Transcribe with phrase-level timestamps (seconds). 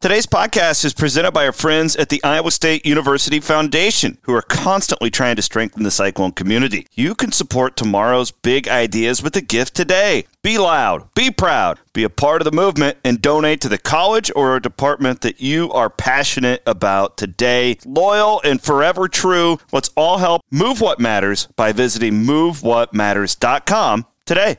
[0.00, 4.42] Today's podcast is presented by our friends at the Iowa State University Foundation, who are
[4.42, 6.86] constantly trying to strengthen the Cyclone community.
[6.94, 10.26] You can support tomorrow's big ideas with a gift today.
[10.40, 14.30] Be loud, be proud, be a part of the movement, and donate to the college
[14.36, 17.76] or a department that you are passionate about today.
[17.84, 19.58] Loyal and forever true.
[19.72, 24.58] Let's all help move what matters by visiting movewhatmatters.com today.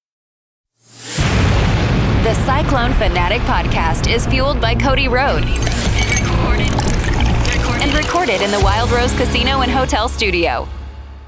[2.21, 5.43] The Cyclone Fanatic podcast is fueled by Cody Road
[7.81, 10.67] and recorded in the Wild Rose Casino and Hotel Studio.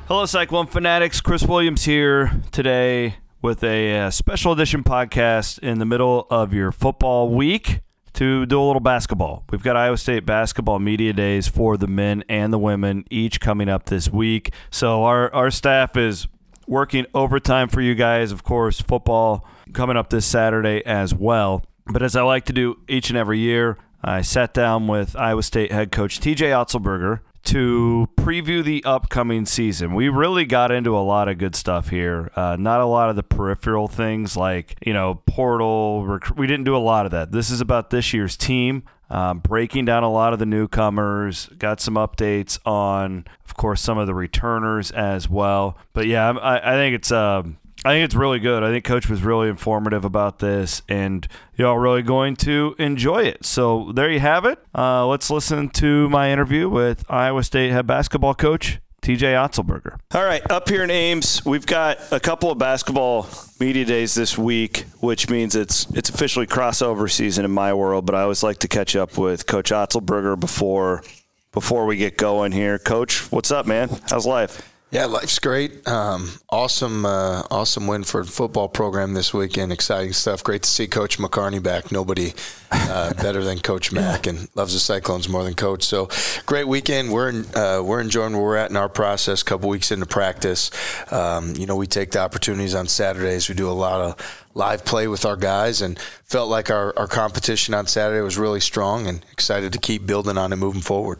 [0.07, 1.19] Hello, Cyclone Fanatics.
[1.19, 6.71] Chris Williams here today with a uh, special edition podcast in the middle of your
[6.71, 7.81] football week
[8.13, 9.45] to do a little basketball.
[9.49, 13.67] We've got Iowa State basketball media days for the men and the women, each coming
[13.67, 14.53] up this week.
[14.69, 16.27] So our, our staff is
[16.67, 18.31] working overtime for you guys.
[18.31, 21.63] Of course, football coming up this Saturday as well.
[21.85, 25.43] But as I like to do each and every year, I sat down with Iowa
[25.43, 29.93] State head coach TJ Otzelberger to preview the upcoming season.
[29.93, 32.31] We really got into a lot of good stuff here.
[32.35, 36.05] Uh, not a lot of the peripheral things like, you know, portal.
[36.05, 37.31] Rec- we didn't do a lot of that.
[37.31, 38.83] This is about this year's team.
[39.09, 43.97] Um, breaking down a lot of the newcomers, got some updates on, of course, some
[43.97, 45.77] of the returners as well.
[45.91, 48.63] But yeah, I, I think it's um, I think it's really good.
[48.63, 53.45] I think Coach was really informative about this, and y'all really going to enjoy it.
[53.45, 54.59] So there you have it.
[54.73, 59.99] Uh, let's listen to my interview with Iowa State head basketball coach TJ Otzelberger.
[60.15, 63.27] All right, up here in Ames, we've got a couple of basketball
[63.59, 68.05] media days this week, which means it's it's officially crossover season in my world.
[68.05, 71.03] But I always like to catch up with Coach Otzelberger before
[71.51, 72.79] before we get going here.
[72.79, 73.89] Coach, what's up, man?
[74.09, 74.72] How's life?
[74.93, 75.87] Yeah, life's great.
[75.87, 79.71] Um, awesome, uh, awesome win for the football program this weekend.
[79.71, 80.43] Exciting stuff.
[80.43, 81.91] Great to see Coach McCarney back.
[81.91, 82.35] Nobody
[82.71, 85.81] uh, better than Coach Mack, and loves the Cyclones more than Coach.
[85.81, 86.09] So
[86.45, 87.11] great weekend.
[87.11, 89.41] We're in, uh, we're enjoying where we're at in our process.
[89.41, 90.69] A couple weeks into practice,
[91.11, 93.49] um, you know, we take the opportunities on Saturdays.
[93.49, 97.07] We do a lot of live play with our guys, and felt like our, our
[97.07, 101.19] competition on Saturday was really strong, and excited to keep building on it moving forward.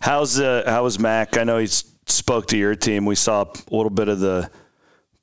[0.00, 1.36] How's uh, how was Mack?
[1.36, 3.04] I know he's spoke to your team.
[3.06, 4.50] We saw a little bit of the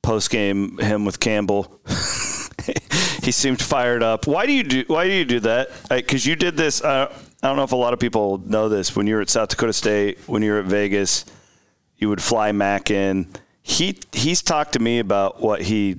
[0.02, 1.80] post game him with Campbell.
[3.24, 4.28] he seemed fired up.
[4.28, 5.70] Why do you do Why do you do that?
[5.90, 6.84] Because you did this.
[6.84, 8.96] Uh, I don't know if a lot of people know this.
[8.96, 11.26] When you were at South Dakota State, when you were at Vegas,
[11.98, 13.28] you would fly Mack in.
[13.62, 15.98] He he's talked to me about what he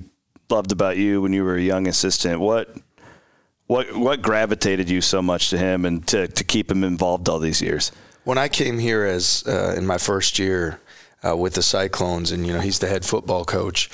[0.49, 2.39] loved about you when you were a young assistant.
[2.39, 2.75] What
[3.67, 7.39] what what gravitated you so much to him and to to keep him involved all
[7.39, 7.91] these years?
[8.23, 10.79] When I came here as uh, in my first year
[11.25, 13.89] uh, with the Cyclones, and you know he's the head football coach.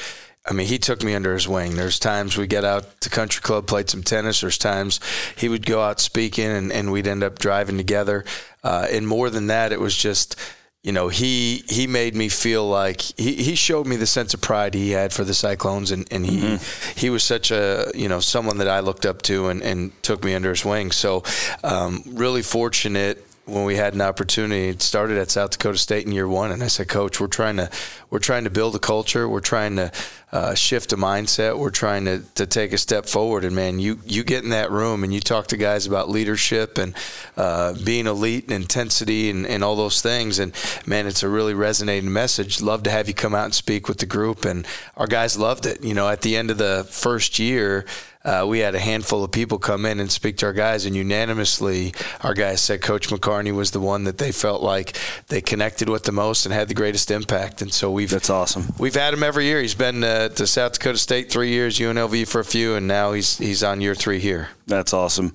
[0.49, 1.75] I mean, he took me under his wing.
[1.75, 4.39] There's times we get out to country club, played some tennis.
[4.39, 5.01] There's times
[5.35, 8.23] he would go out speaking, and, and we'd end up driving together.
[8.63, 10.37] Uh, and more than that, it was just
[10.83, 14.39] you know, he he made me feel like he, he showed me the sense of
[14.39, 16.99] pride he had for the Cyclones, and, and he mm-hmm.
[16.99, 20.23] he was such a you know someone that I looked up to and, and took
[20.23, 20.91] me under his wing.
[20.91, 21.23] So,
[21.61, 24.67] um, really fortunate when we had an opportunity.
[24.67, 27.57] It started at South Dakota State in year one, and I said, Coach, we're trying
[27.57, 27.69] to
[28.09, 29.27] we're trying to build a culture.
[29.27, 29.91] We're trying to
[30.31, 31.57] uh, shift a mindset.
[31.57, 33.45] We're trying to, to take a step forward.
[33.45, 36.77] And man, you you get in that room and you talk to guys about leadership
[36.77, 36.93] and
[37.37, 40.39] uh, being elite and intensity and, and all those things.
[40.39, 40.53] And
[40.85, 42.61] man, it's a really resonating message.
[42.61, 44.43] Love to have you come out and speak with the group.
[44.45, 44.67] And
[44.97, 45.83] our guys loved it.
[45.83, 47.85] You know, at the end of the first year.
[48.27, 50.95] Uh, we had a handful of people come in and speak to our guys, and
[50.95, 54.97] unanimously, our guys said Coach McCarney was the one that they felt like
[55.27, 57.61] they connected with the most and had the greatest impact.
[57.61, 58.73] And so we've that's awesome.
[58.77, 59.61] We've had him every year.
[59.61, 63.13] He's been uh, to South Dakota State three years, UNLV for a few, and now
[63.13, 64.49] he's he's on year three here.
[64.65, 65.31] That's awesome.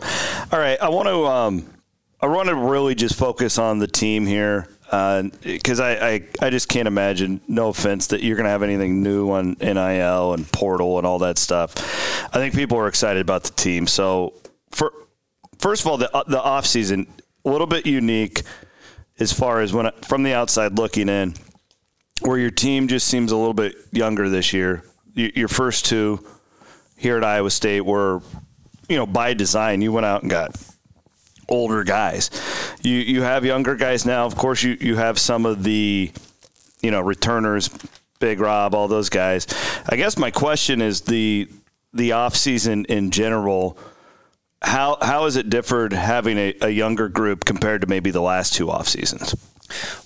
[0.53, 1.67] All right, I want to um,
[2.21, 6.51] I want to really just focus on the team here because uh, I, I, I
[6.51, 7.41] just can't imagine.
[7.49, 11.21] No offense that you're going to have anything new on NIL and portal and all
[11.21, 11.75] that stuff.
[12.27, 13.87] I think people are excited about the team.
[13.87, 14.35] So
[14.71, 14.93] for
[15.59, 17.07] first of all, the the off season
[17.45, 18.43] a little bit unique
[19.19, 21.35] as far as when from the outside looking in,
[22.21, 24.85] where your team just seems a little bit younger this year.
[25.15, 26.23] Your first two
[26.99, 28.21] here at Iowa State were,
[28.91, 29.81] you know, by design.
[29.81, 30.55] You went out and got
[31.53, 32.31] older guys.
[32.83, 34.25] You you have younger guys now.
[34.25, 36.11] Of course, you you have some of the,
[36.81, 37.71] you know, returners,
[38.19, 39.47] Big Rob, all those guys.
[39.89, 41.49] I guess my question is the
[41.93, 43.79] the off season in general.
[44.63, 48.55] How how has it differed having a, a younger group compared to maybe the last
[48.55, 49.37] two off seasons?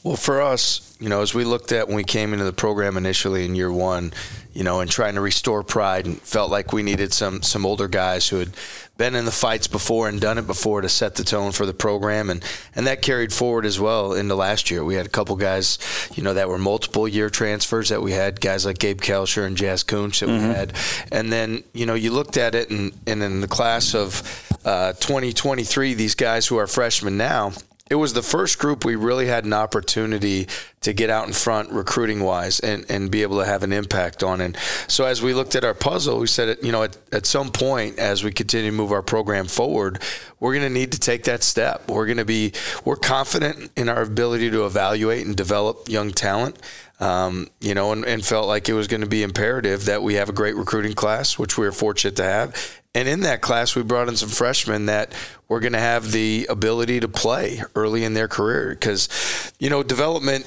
[0.03, 2.97] Well, for us, you know, as we looked at when we came into the program
[2.97, 4.13] initially in year one,
[4.55, 7.89] you know, and trying to restore pride and felt like we needed some some older
[7.89, 8.51] guys who had
[8.97, 11.75] been in the fights before and done it before to set the tone for the
[11.75, 12.43] program and
[12.75, 14.83] and that carried forward as well into last year.
[14.83, 15.79] We had a couple guys,
[16.15, 19.57] you know, that were multiple year transfers that we had, guys like Gabe Kalscheur and
[19.59, 20.49] Jaz Kunc that mm-hmm.
[20.49, 20.73] we had.
[21.13, 24.23] And then, you know, you looked at it and, and in the class of
[24.65, 27.53] uh, 2023, these guys who are freshmen now,
[27.89, 30.49] it was the first group we really had an opportunity
[30.81, 34.23] to get out in front recruiting wise and, and be able to have an impact
[34.23, 34.41] on.
[34.41, 34.57] And
[34.89, 37.99] so as we looked at our puzzle, we said, you know, at, at some point
[37.99, 40.03] as we continue to move our program forward,
[40.41, 41.89] we're going to need to take that step.
[41.89, 42.53] We're going to be,
[42.85, 46.59] we're confident in our ability to evaluate and develop young talent.
[46.99, 50.15] Um, you know, and, and, felt like it was going to be imperative that we
[50.15, 52.81] have a great recruiting class, which we are fortunate to have.
[52.97, 55.13] And in that class, we brought in some freshmen that
[55.49, 58.71] were going to have the ability to play early in their career.
[58.71, 60.47] Because, you know, development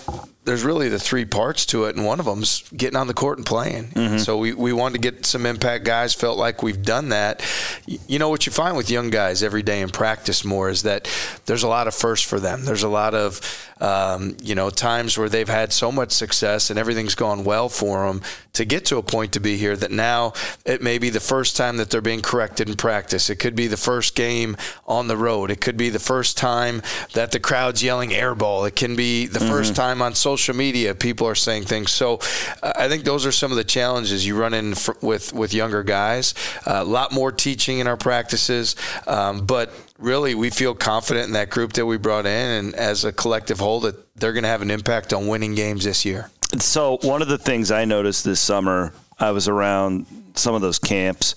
[0.50, 3.38] there's really the three parts to it, and one of them's getting on the court
[3.38, 3.90] and playing.
[3.90, 4.18] Mm-hmm.
[4.18, 6.16] So we, we wanted to get some impact guys.
[6.16, 7.46] Felt like we've done that.
[7.86, 11.07] You know what you find with young guys every day in practice more is that
[11.46, 12.66] there's a lot of firsts for them.
[12.66, 13.42] There's a lot of
[13.80, 18.07] um, you know times where they've had so much success and everything's gone well for
[18.07, 18.22] them
[18.54, 20.34] to get to a point to be here that now
[20.66, 23.30] it may be the first time that they're being corrected in practice.
[23.30, 24.57] It could be the first game
[24.88, 25.51] on the road.
[25.51, 26.81] It could be the first time
[27.13, 28.68] that the crowd's yelling airball.
[28.68, 29.50] It can be the mm-hmm.
[29.50, 31.91] first time on social social media, people are saying things.
[31.91, 32.19] So
[32.63, 36.33] I think those are some of the challenges you run in with with younger guys.
[36.65, 38.75] Uh, a lot more teaching in our practices,
[39.06, 43.06] um, but really we feel confident in that group that we brought in, and as
[43.06, 46.30] a collective whole, that they're going to have an impact on winning games this year.
[46.57, 50.06] So one of the things I noticed this summer, I was around
[50.36, 51.36] some of those camps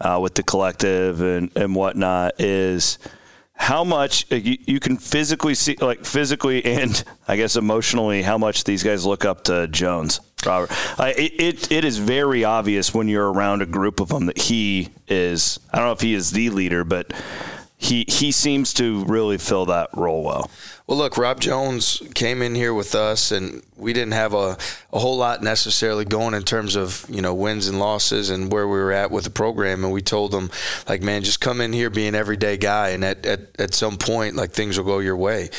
[0.00, 2.98] uh, with the collective and and whatnot is
[3.60, 8.38] how much uh, you, you, can physically see, like physically and I guess emotionally, how
[8.38, 10.70] much these guys look up to Jones, Robert.
[10.98, 15.60] It, it is very obvious when you're around a group of them that he is.
[15.70, 17.12] I don't know if he is the leader, but
[17.76, 20.50] he he seems to really fill that role well.
[20.90, 24.58] Well, look, Rob Jones came in here with us, and we didn't have a,
[24.92, 28.66] a whole lot necessarily going in terms of you know wins and losses and where
[28.66, 29.84] we were at with the program.
[29.84, 30.50] And we told him,
[30.88, 33.98] like, man, just come in here, be an everyday guy, and at, at, at some
[33.98, 35.50] point, like things will go your way.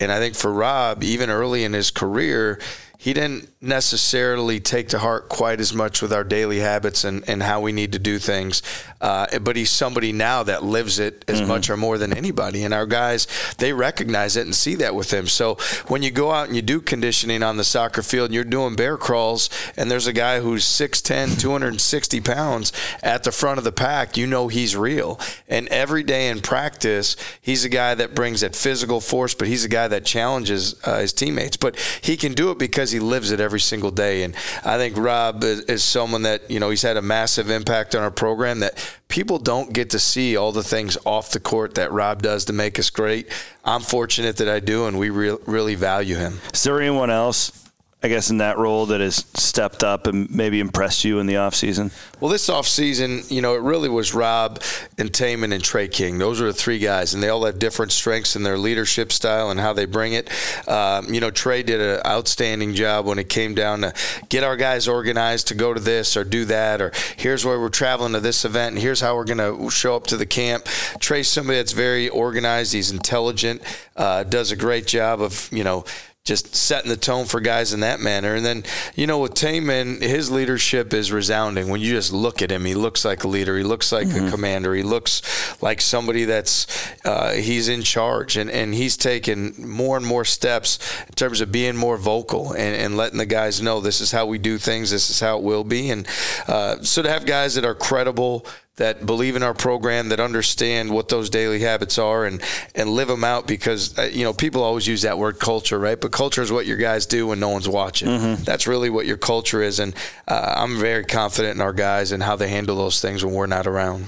[0.00, 2.58] And I think for Rob, even early in his career,
[3.00, 7.42] he didn't necessarily take to heart quite as much with our daily habits and, and
[7.42, 8.62] how we need to do things.
[9.00, 11.48] Uh, but he's somebody now that lives it as mm-hmm.
[11.48, 12.62] much or more than anybody.
[12.62, 13.26] And our guys,
[13.56, 15.28] they recognize it and see that with him.
[15.28, 15.54] So
[15.88, 18.76] when you go out and you do conditioning on the soccer field and you're doing
[18.76, 22.70] bear crawls and there's a guy who's 6'10, 260 pounds
[23.02, 25.18] at the front of the pack, you know he's real.
[25.48, 29.64] And every day in practice, he's a guy that brings that physical force, but he's
[29.64, 31.56] a guy that challenges uh, his teammates.
[31.56, 34.24] But he can do it because because he lives it every single day.
[34.24, 37.94] And I think Rob is, is, someone that, you know, he's had a massive impact
[37.94, 38.74] on our program that
[39.08, 42.52] people don't get to see all the things off the court that Rob does to
[42.52, 43.28] make us great.
[43.64, 46.40] I'm fortunate that I do, and we re- really value him.
[46.52, 47.59] Is there anyone else
[48.02, 51.34] I guess, in that role that has stepped up and maybe impressed you in the
[51.34, 51.92] offseason?
[52.18, 54.62] Well, this offseason, you know, it really was Rob
[54.96, 56.16] and Tamin and Tre King.
[56.16, 59.50] Those are the three guys, and they all have different strengths in their leadership style
[59.50, 60.30] and how they bring it.
[60.66, 63.92] Um, you know, Tre did an outstanding job when it came down to
[64.30, 67.68] get our guys organized to go to this or do that, or here's where we're
[67.68, 70.64] traveling to this event, and here's how we're going to show up to the camp.
[71.00, 72.72] Tre's somebody that's very organized.
[72.72, 73.60] He's intelligent,
[73.94, 75.84] uh, does a great job of, you know,
[76.24, 78.34] just setting the tone for guys in that manner.
[78.34, 81.68] And then, you know, with Tamin, his leadership is resounding.
[81.68, 83.56] When you just look at him, he looks like a leader.
[83.56, 84.26] He looks like mm-hmm.
[84.26, 84.74] a commander.
[84.74, 85.22] He looks
[85.62, 86.66] like somebody that's
[87.06, 91.50] uh, he's in charge, and and he's taken more and more steps in terms of
[91.50, 94.90] being more vocal and, and letting the guys know this is how we do things.
[94.90, 95.90] This is how it will be.
[95.90, 96.06] And
[96.46, 98.46] uh, so to have guys that are credible
[98.80, 102.42] that believe in our program, that understand what those daily habits are, and
[102.74, 103.46] and live them out.
[103.46, 106.00] Because uh, you know people always use that word culture, right?
[106.00, 108.08] But culture is what your guys do when no one's watching.
[108.08, 108.44] Mm-hmm.
[108.44, 109.94] That's really what your culture is, and
[110.26, 113.46] uh, I'm very confident in our guys and how they handle those things when we're
[113.46, 114.06] not around.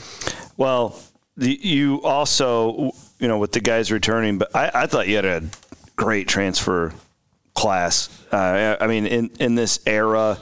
[0.57, 0.99] Well,
[1.37, 5.27] the, you also, you know, with the guys returning, but I, I thought you had
[5.27, 5.43] a
[5.97, 6.95] great transfer
[7.53, 8.09] class.
[8.33, 10.39] Uh, I mean, in in this era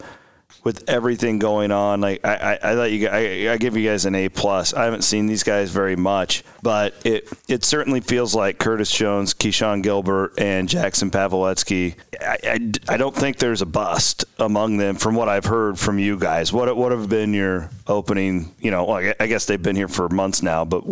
[0.63, 2.01] with everything going on.
[2.01, 4.75] Like I, I, I thought you, I, I give you guys an A plus.
[4.75, 9.35] I haven't seen these guys very much, but it it certainly feels like Curtis Jones,
[9.35, 11.95] Keshon Gilbert, and Jackson Paveletzke.
[12.21, 15.99] I, I, I don't think there's a bust among them from what I've heard from
[15.99, 16.53] you guys.
[16.53, 18.55] What what have been your opening?
[18.61, 20.85] You know, well, I guess they've been here for months now, but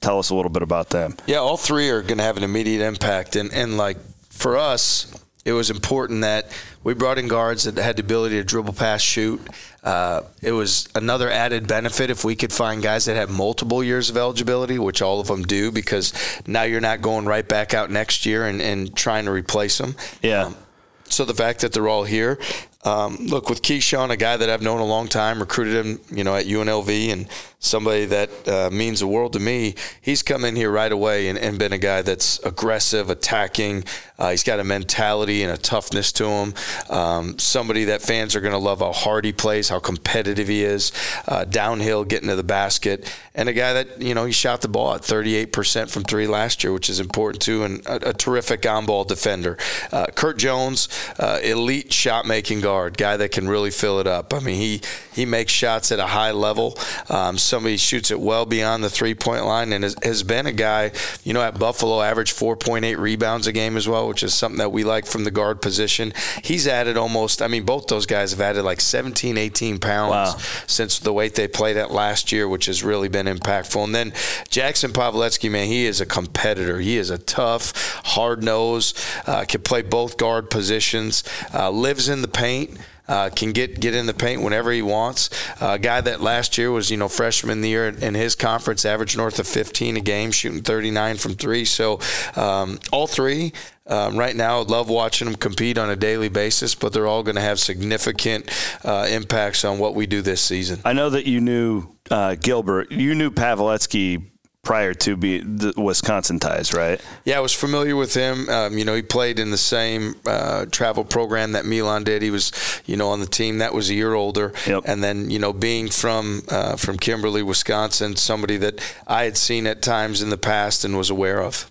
[0.00, 1.16] tell us a little bit about them.
[1.26, 3.96] Yeah, all three are going to have an immediate impact, and and like
[4.30, 5.12] for us,
[5.44, 6.46] it was important that
[6.88, 9.46] we brought in guards that had the ability to dribble, pass, shoot.
[9.84, 14.08] Uh, it was another added benefit if we could find guys that had multiple years
[14.08, 16.14] of eligibility, which all of them do, because
[16.46, 19.96] now you're not going right back out next year and, and trying to replace them.
[20.22, 20.44] Yeah.
[20.44, 20.56] Um,
[21.04, 22.38] so the fact that they're all here,
[22.84, 26.24] um, look with Keshon, a guy that I've known a long time, recruited him, you
[26.24, 27.28] know, at UNLV, and
[27.60, 29.74] somebody that uh, means the world to me.
[30.00, 33.84] He's come in here right away and, and been a guy that's aggressive, attacking.
[34.18, 36.54] Uh, he's got a mentality and a toughness to him.
[36.88, 40.62] Um, somebody that fans are going to love how hard he plays, how competitive he
[40.62, 40.92] is,
[41.26, 44.68] uh, downhill, getting to the basket, and a guy that you know he shot the
[44.68, 48.66] ball at 38% from three last year, which is important too, and a, a terrific
[48.66, 49.56] on-ball defender.
[49.92, 50.88] Uh, Kurt Jones,
[51.18, 54.34] uh, elite shot making guard, guy that can really fill it up.
[54.34, 54.80] I mean, he
[55.12, 56.76] he makes shots at a high level.
[57.08, 60.52] Um, somebody shoots it well beyond the three point line and has, has been a
[60.52, 60.92] guy,
[61.24, 64.70] you know, at Buffalo, averaged 4.8 rebounds a game as well, which is something that
[64.70, 66.12] we like from the guard position.
[66.44, 70.36] He's added almost, I mean, both those guys have added like 17, 18 pounds wow.
[70.66, 73.82] since the weight they played at last year, which has really been impactful.
[73.82, 74.12] And then
[74.50, 76.78] Jackson Paveletzke, man, he is a competitor.
[76.78, 78.94] He is a tough, hard nose,
[79.26, 81.24] uh, can play both guard positions,
[81.54, 82.78] uh, lives in the paint.
[83.08, 85.30] Uh, can get get in the paint whenever he wants.
[85.62, 88.84] Uh, a guy that last year was you know freshman the year in his conference,
[88.84, 91.64] averaged north of 15 a game, shooting 39 from three.
[91.64, 92.00] So
[92.36, 93.52] um, all three.
[93.86, 97.36] Um, right now, love watching them compete on a daily basis, but they're all going
[97.36, 98.50] to have significant
[98.84, 100.80] uh, impacts on what we do this season.
[100.84, 102.92] I know that you knew uh, Gilbert.
[102.92, 104.26] You knew Paveletzke
[104.62, 107.00] prior to be the Wisconsin ties, right?
[107.24, 108.48] Yeah, I was familiar with him.
[108.48, 112.22] Um, you know, he played in the same uh, travel program that Milan did.
[112.22, 112.52] He was,
[112.84, 114.52] you know, on the team that was a year older.
[114.66, 114.84] Yep.
[114.86, 119.66] And then, you know, being from uh, from Kimberly, Wisconsin, somebody that I had seen
[119.66, 121.70] at times in the past and was aware of.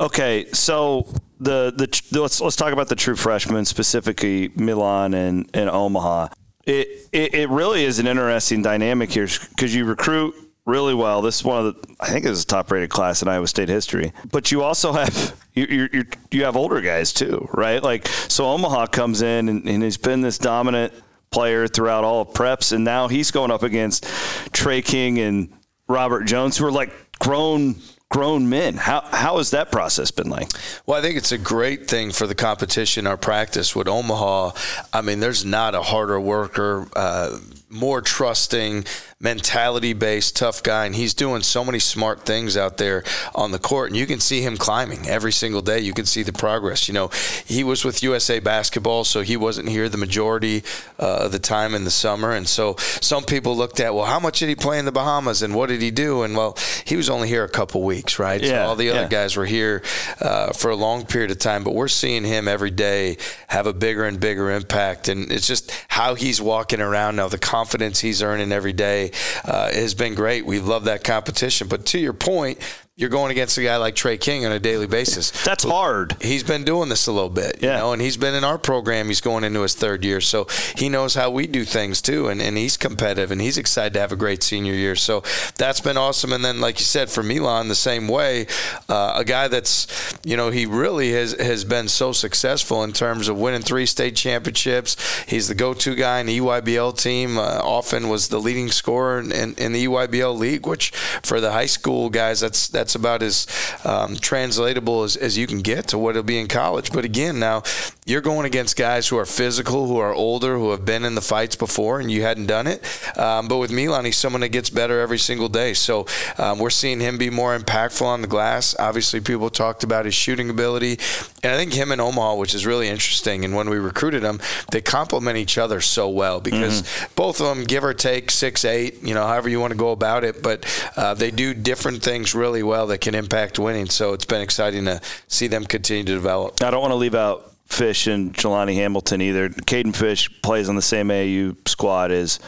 [0.00, 1.06] Okay, so
[1.38, 6.28] the the let's let's talk about the true freshmen, specifically Milan and, and Omaha.
[6.64, 10.34] It, it, it really is an interesting dynamic here because you recruit
[10.66, 11.22] really well.
[11.22, 13.46] This is one of the I think this is a top rated class in Iowa
[13.46, 14.12] State history.
[14.30, 17.82] But you also have you you you have older guys too, right?
[17.82, 20.92] Like so Omaha comes in and, and he's been this dominant
[21.30, 24.04] player throughout all of preps, and now he's going up against
[24.52, 25.52] Tre King and
[25.88, 27.76] Robert Jones, who are like grown
[28.12, 28.76] grown men.
[28.76, 30.48] How how has that process been like?
[30.86, 33.06] Well, I think it's a great thing for the competition.
[33.06, 34.52] Our practice with Omaha.
[34.92, 36.86] I mean, there's not a harder worker.
[36.94, 37.38] Uh,
[37.70, 38.84] more trusting,
[39.22, 40.84] mentality based, tough guy.
[40.84, 43.90] And he's doing so many smart things out there on the court.
[43.90, 45.78] And you can see him climbing every single day.
[45.78, 46.88] You can see the progress.
[46.88, 47.10] You know,
[47.46, 50.64] he was with USA Basketball, so he wasn't here the majority
[50.98, 52.32] uh, of the time in the summer.
[52.32, 55.42] And so some people looked at, well, how much did he play in the Bahamas
[55.42, 56.22] and what did he do?
[56.22, 58.42] And well, he was only here a couple weeks, right?
[58.42, 59.08] Yeah, so all the other yeah.
[59.08, 59.82] guys were here
[60.20, 61.62] uh, for a long period of time.
[61.62, 65.08] But we're seeing him every day have a bigger and bigger impact.
[65.08, 69.11] And it's just how he's walking around now, the confidence he's earning every day
[69.44, 70.44] uh, has been great.
[70.46, 71.68] We love that competition.
[71.68, 72.58] But to your point,
[72.94, 75.30] you're going against a guy like Tre King on a daily basis.
[75.44, 76.14] That's hard.
[76.20, 77.72] He's been doing this a little bit, yeah.
[77.72, 79.06] you know, and he's been in our program.
[79.06, 80.46] He's going into his third year, so
[80.76, 84.00] he knows how we do things too, and, and he's competitive, and he's excited to
[84.00, 84.94] have a great senior year.
[84.94, 85.22] So
[85.56, 86.34] that's been awesome.
[86.34, 88.46] And then, like you said, for Milan, the same way,
[88.90, 89.86] uh, a guy that's,
[90.22, 94.16] you know, he really has has been so successful in terms of winning three state
[94.16, 94.96] championships.
[95.26, 97.38] He's the go-to guy in the EYBL team.
[97.38, 100.90] Uh, often was the leading scorer in, in, in the EYBL league, which
[101.22, 103.46] for the high school guys, that's, that's That's about as
[103.84, 106.90] um, translatable as, as you can get to what it'll be in college.
[106.90, 107.62] But again, now
[108.04, 111.20] you're going against guys who are physical, who are older, who have been in the
[111.20, 112.82] fights before, and you hadn't done it.
[113.16, 115.72] Um, but with Milan, he's someone that gets better every single day.
[115.72, 116.06] So
[116.36, 118.74] um, we're seeing him be more impactful on the glass.
[118.76, 120.98] Obviously, people talked about his shooting ability,
[121.44, 123.44] and I think him and Omaha, which is really interesting.
[123.44, 124.40] And when we recruited them,
[124.72, 127.12] they complement each other so well because mm-hmm.
[127.14, 129.92] both of them, give or take six eight, you know, however you want to go
[129.92, 130.66] about it, but
[130.96, 133.86] uh, they do different things really well that can impact winning.
[133.86, 136.60] So it's been exciting to see them continue to develop.
[136.64, 139.48] I don't want to leave out Fish and Jelani Hamilton either.
[139.48, 142.38] Kayden Fish plays on the same AU squad as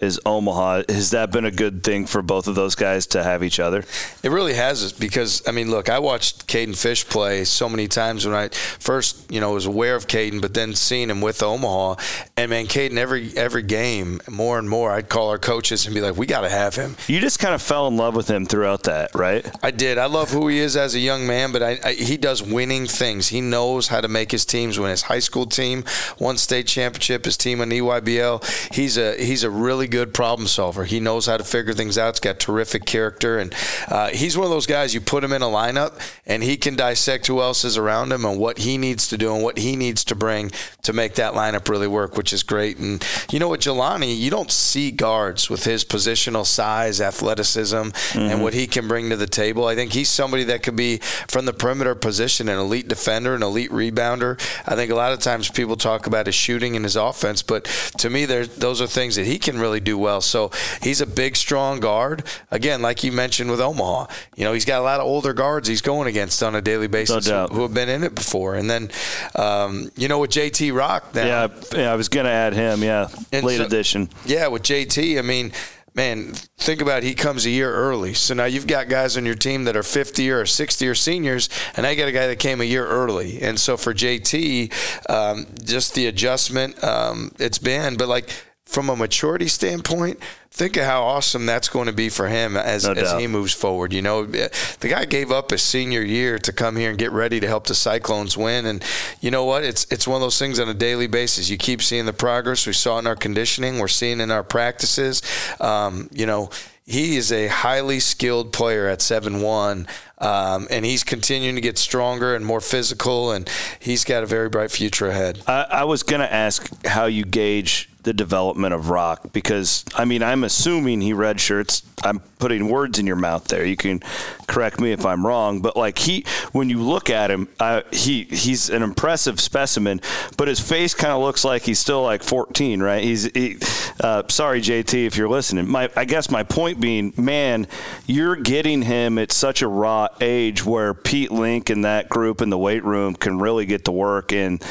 [0.00, 0.82] is Omaha.
[0.88, 3.84] Has that been a good thing for both of those guys to have each other?
[4.22, 8.26] It really has because I mean, look, I watched Kayden Fish play so many times
[8.26, 11.96] when I first, you know, was aware of Kayden, but then seeing him with Omaha,
[12.36, 16.00] and man, Kayden every every game, more and more, I'd call our coaches and be
[16.00, 16.96] like, we got to have him.
[17.06, 19.48] You just kind of fell in love with him throughout that, right?
[19.62, 19.98] I did.
[19.98, 22.86] I love who he is as a young man, but I, I, he does winning
[22.86, 23.28] things.
[23.28, 24.90] He knows how to make his teams win.
[24.90, 25.84] His high school team
[26.18, 27.24] won state championship.
[27.26, 28.74] His team in EYBL.
[28.74, 30.84] He's a he's a really good problem solver.
[30.84, 32.14] He knows how to figure things out.
[32.14, 33.54] He's got terrific character, and
[33.88, 36.76] uh, he's one of those guys you put him in a lineup, and he can
[36.76, 39.76] dissect who else is around him and what he needs to do and what he
[39.76, 40.50] needs to bring
[40.82, 42.78] to make that lineup really work, which is great.
[42.78, 48.18] And you know what, Jelani, you don't see guards with his positional size, athleticism, mm-hmm.
[48.18, 49.66] and what he can bring to the table.
[49.66, 53.42] I think he's somebody that could be from the perimeter position an elite defender, an
[53.42, 54.40] elite rebounder.
[54.66, 57.64] I think a lot of times people talk about his shooting and his offense, but
[57.98, 60.20] to me, those are things that he can really do well.
[60.20, 60.50] So
[60.82, 62.24] he's a big, strong guard.
[62.50, 64.06] Again, like you mentioned with Omaha,
[64.36, 66.88] you know, he's got a lot of older guards he's going against on a daily
[66.88, 68.54] basis no who, who, have been in it before.
[68.54, 68.90] And then,
[69.34, 71.26] um, you know, with JT Rock now.
[71.26, 72.82] Yeah, yeah I was going to add him.
[72.82, 74.08] Yeah, late so, edition.
[74.24, 75.52] Yeah, with JT, I mean,
[75.94, 78.14] man, think about it, he comes a year early.
[78.14, 81.48] So now you've got guys on your team that are 50 or 60 or seniors,
[81.76, 83.42] and I got a guy that came a year early.
[83.42, 88.30] And so for JT, um, just the adjustment um, it's been, but like
[88.70, 90.20] from a maturity standpoint,
[90.52, 93.52] think of how awesome that's going to be for him as, no as he moves
[93.52, 93.92] forward.
[93.92, 97.40] You know, the guy gave up his senior year to come here and get ready
[97.40, 98.66] to help the Cyclones win.
[98.66, 98.84] And
[99.20, 99.64] you know what?
[99.64, 101.50] It's it's one of those things on a daily basis.
[101.50, 102.64] You keep seeing the progress.
[102.64, 103.80] We saw in our conditioning.
[103.80, 105.20] We're seeing in our practices.
[105.60, 106.50] Um, you know,
[106.86, 109.86] he is a highly skilled player at 7 1,
[110.18, 113.50] um, and he's continuing to get stronger and more physical, and
[113.80, 115.42] he's got a very bright future ahead.
[115.46, 120.04] I, I was going to ask how you gauge the development of Rock because I
[120.04, 121.82] mean I'm assuming he redshirts.
[122.02, 123.64] I'm putting words in your mouth there.
[123.64, 124.00] You can
[124.48, 128.24] correct me if I'm wrong, but like he, when you look at him, uh, he
[128.24, 130.00] he's an impressive specimen,
[130.36, 133.04] but his face kind of looks like he's still like 14, right?
[133.04, 133.58] He's he,
[134.00, 135.68] uh, sorry JT if you're listening.
[135.68, 137.66] My I guess my point being, man,
[138.06, 142.50] you're getting him at such a raw age where Pete Link and that group in
[142.50, 144.64] the weight room can really get to work, and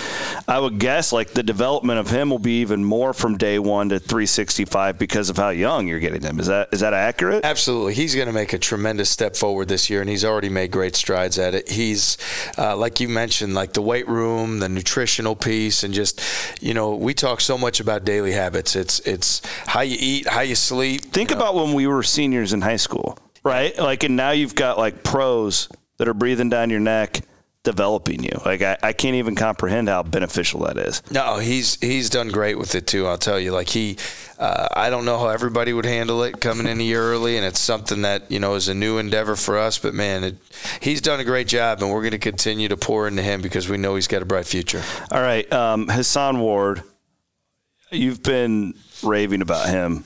[0.47, 3.89] I would guess like the development of him will be even more from day one
[3.89, 6.39] to 365 because of how young you're getting him.
[6.39, 7.18] Is that is that accurate?
[7.43, 7.93] Absolutely.
[7.93, 10.95] He's going to make a tremendous step forward this year, and he's already made great
[10.95, 11.69] strides at it.
[11.69, 12.17] He's
[12.57, 16.21] uh, like you mentioned, like the weight room, the nutritional piece, and just
[16.61, 18.75] you know, we talk so much about daily habits.
[18.75, 21.01] It's it's how you eat, how you sleep.
[21.01, 21.63] Think you about know.
[21.63, 23.77] when we were seniors in high school, right?
[23.77, 27.21] Like, and now you've got like pros that are breathing down your neck
[27.63, 28.31] developing you.
[28.45, 31.01] Like I, I can't even comprehend how beneficial that is.
[31.11, 33.05] No, he's he's done great with it too.
[33.05, 33.51] I'll tell you.
[33.51, 33.97] Like he,
[34.37, 37.45] uh, I don't know how everybody would handle it coming in a year early, and
[37.45, 39.77] it's something that you know is a new endeavor for us.
[39.77, 40.37] But man, it,
[40.81, 43.67] he's done a great job, and we're going to continue to pour into him because
[43.67, 44.81] we know he's got a bright future.
[45.11, 46.83] All right, um, Hason Ward,
[47.91, 50.05] you've been raving about him.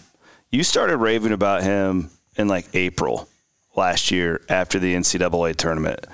[0.49, 3.27] You started raving about him in like April
[3.75, 6.05] last year after the NCAA tournament.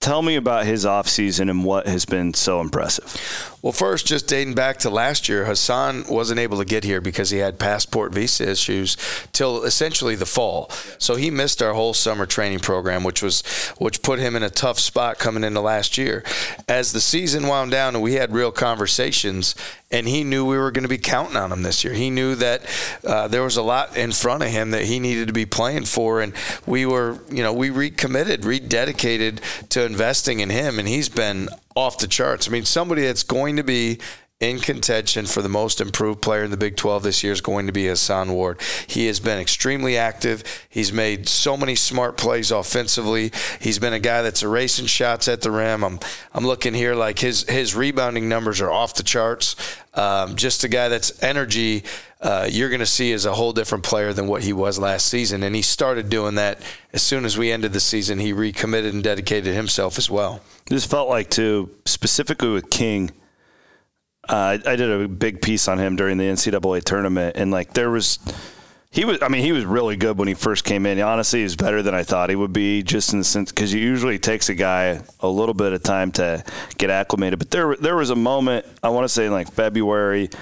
[0.00, 3.58] Tell me about his offseason and what has been so impressive.
[3.62, 7.30] Well, first, just dating back to last year, Hason wasn't able to get here because
[7.30, 8.96] he had passport visa issues
[9.32, 10.70] till essentially the fall.
[10.98, 13.42] So he missed our whole summer training program, which was
[13.78, 16.22] which put him in a tough spot coming into last year.
[16.68, 19.56] As the season wound down and we had real conversations,
[19.90, 21.94] and he knew we were going to be counting on him this year.
[21.94, 22.62] He knew that
[23.04, 25.86] uh, there was a lot in front of him that he needed to be playing
[25.86, 26.34] for, and
[26.66, 31.98] we were, you know, we recommitted, rededicated to investing in him, and he's been off
[31.98, 32.48] the charts.
[32.48, 33.98] I mean, somebody that's going to be
[34.40, 37.66] in contention for the most improved player in the Big 12 this year is going
[37.66, 38.60] to be Hason Ward.
[38.86, 40.44] He has been extremely active.
[40.68, 43.32] He's made so many smart plays offensively.
[43.60, 45.82] He's been a guy that's erasing shots at the rim.
[45.82, 45.98] I'm
[46.32, 49.56] I'm looking here like his his rebounding numbers are off the charts.
[49.94, 51.82] Um, just a guy that's energy.
[52.20, 55.08] Uh, you're going to see is a whole different player than what he was last
[55.08, 56.60] season, and he started doing that
[56.92, 58.20] as soon as we ended the season.
[58.20, 60.40] He recommitted and dedicated himself as well.
[60.66, 63.10] This felt like too specifically with King
[64.28, 67.90] uh, I did a big piece on him during the NCAA tournament, and like there
[67.90, 68.18] was,
[68.90, 69.18] he was.
[69.22, 71.00] I mean, he was really good when he first came in.
[71.00, 73.72] Honestly, he was better than I thought he would be, just in the sense because
[73.72, 76.44] it usually takes a guy a little bit of time to
[76.76, 77.38] get acclimated.
[77.38, 80.36] But there, there was a moment I want to say in like February, it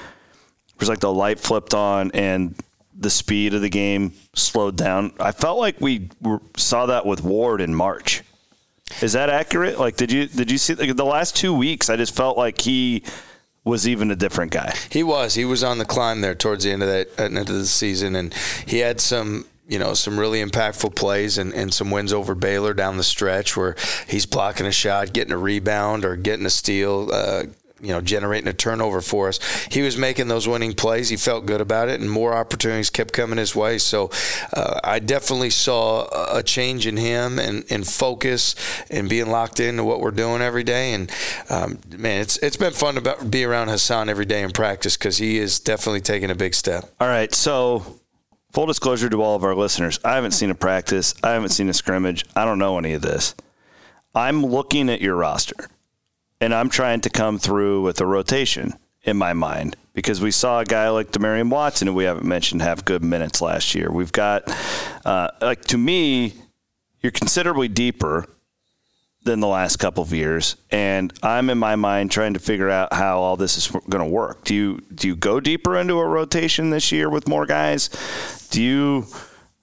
[0.81, 2.57] was like the light flipped on and
[2.99, 5.12] the speed of the game slowed down.
[5.20, 8.22] I felt like we were, saw that with Ward in March.
[9.03, 9.79] Is that accurate?
[9.79, 11.90] Like, did you did you see like, the last two weeks?
[11.90, 13.03] I just felt like he
[13.66, 14.74] was even a different guy.
[14.90, 15.35] He was.
[15.35, 18.16] He was on the climb there towards the end of that end of the season,
[18.16, 18.33] and
[18.64, 22.72] he had some you know, some really impactful plays and, and some wins over Baylor
[22.72, 23.74] down the stretch where
[24.09, 27.42] he's blocking a shot, getting a rebound, or getting a steal, uh,
[27.80, 29.38] you know, generating a turnover for us.
[29.70, 31.10] He was making those winning plays.
[31.10, 33.78] He felt good about it, and more opportunities kept coming his way.
[33.78, 34.10] So
[34.54, 38.54] uh, I definitely saw a change in him and, and focus
[38.90, 40.94] and being locked into what we're doing every day.
[40.94, 41.12] And
[41.50, 45.18] um, man, it's it's been fun to be around Hason every day in practice because
[45.18, 46.84] he is definitely taking a big step.
[47.00, 48.00] All right, so.
[48.52, 51.14] Full disclosure to all of our listeners, I haven't seen a practice.
[51.22, 52.24] I haven't seen a scrimmage.
[52.34, 53.34] I don't know any of this.
[54.14, 55.68] I'm looking at your roster
[56.40, 60.61] and I'm trying to come through with a rotation in my mind because we saw
[60.61, 63.90] a guy like Demarion Watson, who we haven't mentioned, have good minutes last year.
[63.90, 64.51] We've got,
[65.05, 66.35] uh, like, to me,
[67.01, 68.27] you're considerably deeper
[69.22, 72.92] than the last couple of years, and I'm in my mind trying to figure out
[72.92, 74.44] how all this is going to work.
[74.44, 77.90] Do you do you go deeper into a rotation this year with more guys?
[78.51, 79.07] Do you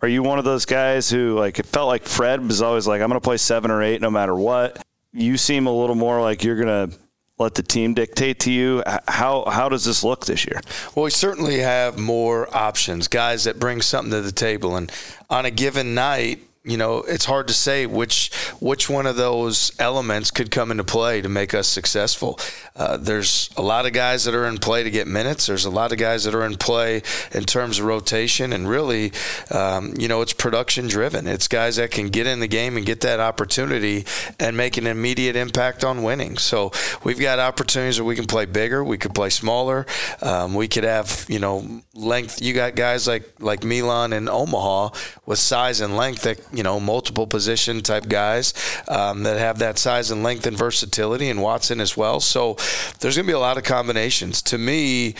[0.02, 3.02] are you one of those guys who like it felt like Fred was always like
[3.02, 4.84] I'm going to play seven or eight no matter what?
[5.14, 6.98] You seem a little more like you're going to
[7.40, 8.84] let the team dictate to you.
[9.08, 10.62] How how does this look this year?
[10.96, 14.92] Well, we certainly have more options, guys that bring something to the table, and
[15.30, 19.74] on a given night, you know, it's hard to say which which one of those
[19.80, 22.40] elements could come into play to make us successful.
[22.76, 25.46] Uh, there's a lot of guys that are in play to get minutes.
[25.46, 27.02] There's a lot of guys that are in play
[27.34, 29.12] in terms of rotation, and really,
[29.52, 31.28] um, you know, it's production driven.
[31.28, 34.06] It's guys that can get in the game and get that opportunity
[34.40, 36.38] and make an immediate impact on winning.
[36.38, 36.72] So
[37.04, 39.86] we've got opportunities where we can play bigger, we could play smaller,
[40.22, 42.42] um, we could have you know length.
[42.42, 44.90] You got guys like like Milan and Omaha
[45.26, 48.54] with size and length that you know, multiple position type guys
[48.88, 52.20] um, that have that size and length and versatility, and Watson as well.
[52.20, 52.56] So
[53.00, 54.42] there's going to be a lot of combinations.
[54.44, 55.16] To me,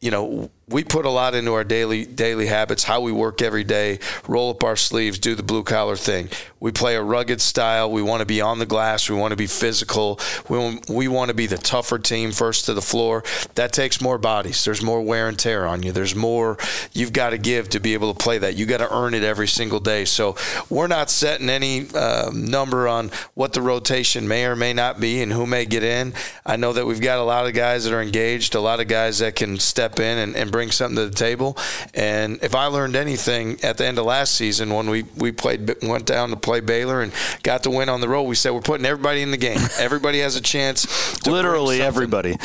[0.00, 3.64] you know, we put a lot into our daily daily habits, how we work every
[3.64, 6.28] day, roll up our sleeves, do the blue collar thing.
[6.60, 7.90] We play a rugged style.
[7.90, 9.08] We want to be on the glass.
[9.08, 10.20] We want to be physical.
[10.48, 13.24] We, we want to be the tougher team first to the floor.
[13.54, 14.62] That takes more bodies.
[14.64, 15.92] There's more wear and tear on you.
[15.92, 16.58] There's more
[16.92, 18.56] you've got to give to be able to play that.
[18.56, 20.04] You got to earn it every single day.
[20.04, 20.36] So
[20.68, 25.22] we're not setting any uh, number on what the rotation may or may not be
[25.22, 26.12] and who may get in.
[26.44, 28.88] I know that we've got a lot of guys that are engaged, a lot of
[28.88, 31.56] guys that can step in and, and bring bring something to the table.
[31.94, 35.82] And if I learned anything at the end of last season when we, we played
[35.82, 38.60] went down to play Baylor and got the win on the road, we said we're
[38.60, 39.58] putting everybody in the game.
[39.78, 41.26] Everybody has a chance.
[41.26, 42.36] Literally everybody.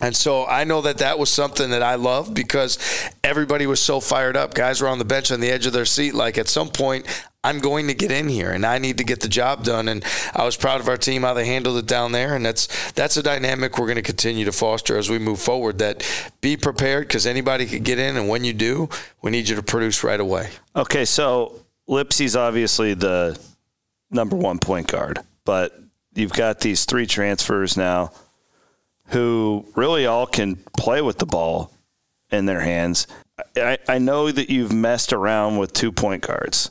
[0.00, 2.78] And so I know that that was something that I loved because
[3.24, 4.54] everybody was so fired up.
[4.54, 6.14] Guys were on the bench on the edge of their seat.
[6.14, 7.06] Like at some point,
[7.42, 9.88] I'm going to get in here and I need to get the job done.
[9.88, 10.04] And
[10.34, 12.34] I was proud of our team how they handled it down there.
[12.34, 15.78] And that's that's a dynamic we're going to continue to foster as we move forward.
[15.78, 16.04] That
[16.40, 18.88] be prepared because anybody could get in, and when you do,
[19.22, 20.50] we need you to produce right away.
[20.74, 23.38] Okay, so Lipsey's obviously the
[24.10, 25.78] number one point guard, but
[26.14, 28.10] you've got these three transfers now
[29.08, 31.72] who really all can play with the ball
[32.30, 33.06] in their hands.
[33.56, 36.70] I, I know that you've messed around with two point guards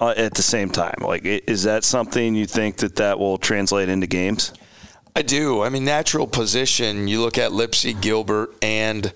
[0.00, 0.96] uh, at the same time.
[1.00, 4.52] Like, is that something you think that that will translate into games?
[5.14, 5.62] I do.
[5.62, 7.08] I mean, natural position.
[7.08, 9.12] You look at Lipsey, Gilbert, and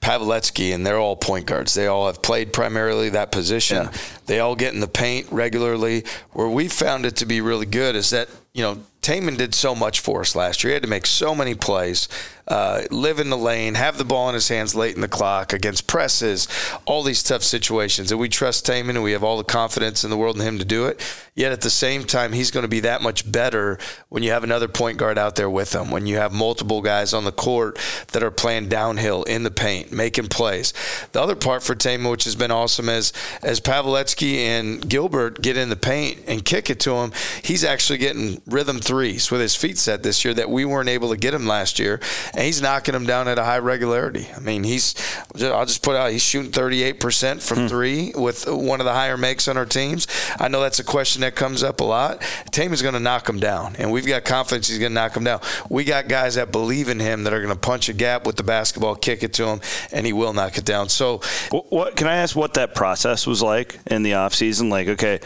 [0.00, 1.74] Paveletzke, and they're all point guards.
[1.74, 3.84] They all have played primarily that position.
[3.84, 3.92] Yeah.
[4.26, 6.04] They all get in the paint regularly.
[6.32, 8.78] Where we found it to be really good is that you know
[9.08, 10.72] Tamin did so much for us last year.
[10.72, 12.08] He had to make so many plays.
[12.48, 15.52] uh, live in the lane, have the ball in his hands late in the clock
[15.52, 16.48] against presses,
[16.86, 18.10] all these tough situations.
[18.10, 20.58] And we trust Tamin and we have all the confidence in the world in him
[20.58, 21.00] to do it.
[21.34, 24.44] Yet at the same time, he's going to be that much better when you have
[24.44, 27.78] another point guard out there with him, when you have multiple guys on the court
[28.12, 30.72] that are playing downhill in the paint, making plays.
[31.12, 35.56] The other part for Tamin, which has been awesome, is as Paveletzke and Gilbert get
[35.56, 37.12] in the paint and kick it to him,
[37.44, 41.10] he's actually getting rhythm threes with his feet set this year that we weren't able
[41.10, 42.00] to get him last year.
[42.34, 44.26] And he's knocking them down at a high regularity.
[44.36, 44.96] I mean, he's,
[45.40, 47.66] I'll just put out, he's shooting 38% from hmm.
[47.68, 50.08] three with one of the higher makes on our teams.
[50.40, 52.22] I know that's a question that comes up a lot.
[52.50, 55.22] Tamin's going to knock him down, and we've got confidence he's going to knock him
[55.22, 55.42] down.
[55.70, 58.34] We got guys that believe in him that are going to punch a gap with
[58.34, 59.60] the basketball, kick it to him,
[59.92, 60.88] and he will knock it down.
[60.88, 62.34] So, what, what can I ask?
[62.34, 64.70] What that process was like in the offseason?
[64.70, 65.20] Like, okay,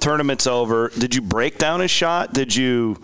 [0.00, 0.90] tournament's over.
[0.96, 2.32] Did you break down his shot?
[2.32, 2.96] Did you?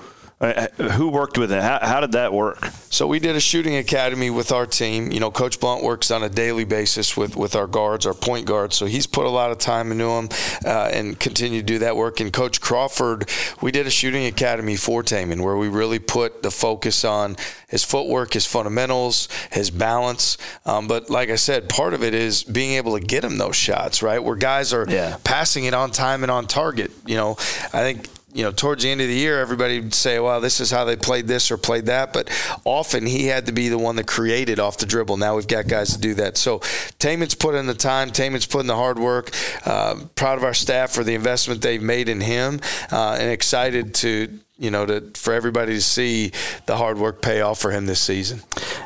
[0.44, 1.62] Uh, who worked with it?
[1.62, 2.64] How, how, did that work?
[2.90, 5.10] So we did a shooting academy with our team.
[5.10, 8.46] You know, Coach Blount works on a daily basis with, with our guards, our point
[8.46, 8.76] guards.
[8.76, 10.28] So he's put a lot of time into them
[10.64, 12.20] uh, and continue to do that work.
[12.20, 13.28] And Coach Crawford,
[13.60, 17.36] we did a shooting academy for Tamin where we really put the focus on
[17.68, 20.38] his footwork, his fundamentals, his balance.
[20.64, 23.56] Um, but like I said, part of it is being able to get him those
[23.56, 24.22] shots, right?
[24.22, 25.16] Where guys are yeah.
[25.24, 26.92] passing it on time and on target.
[27.06, 27.32] You know,
[27.72, 30.58] I think you know, towards the end of the year, everybody would say, well, this
[30.58, 32.12] is how they played this or played that.
[32.12, 32.28] But
[32.64, 35.18] often he had to be the one that created off the dribble.
[35.18, 36.36] Now we've got guys to do that.
[36.36, 36.58] So
[36.98, 39.30] Tamin's put in the time, Tamin's put in the hard work.
[39.64, 43.94] Uh, proud of our staff for the investment they've made in him uh, and excited
[43.94, 46.32] to, you know, to for everybody to see
[46.66, 48.42] the hard work pay off for him this season.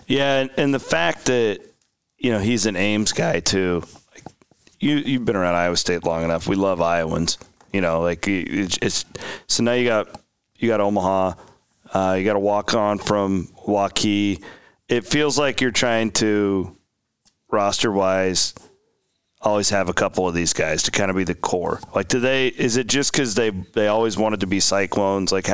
[0.06, 1.60] Yeah, and the fact that
[2.18, 3.82] you know he's an Ames guy too.
[4.78, 6.46] You you've been around Iowa State long enough.
[6.46, 7.38] We love Iowans,
[7.72, 9.04] you know, like it's, it's
[9.46, 10.20] so now you got
[10.56, 11.34] you got Omaha,
[11.92, 14.42] uh, you got a walk on from Waukee.
[14.88, 16.76] It feels like you're trying to
[17.50, 18.54] roster wise
[19.40, 21.80] always have a couple of these guys to kind of be the core.
[21.94, 22.48] Like, do they?
[22.48, 25.32] Is it just because they they always wanted to be Cyclones?
[25.32, 25.48] Like,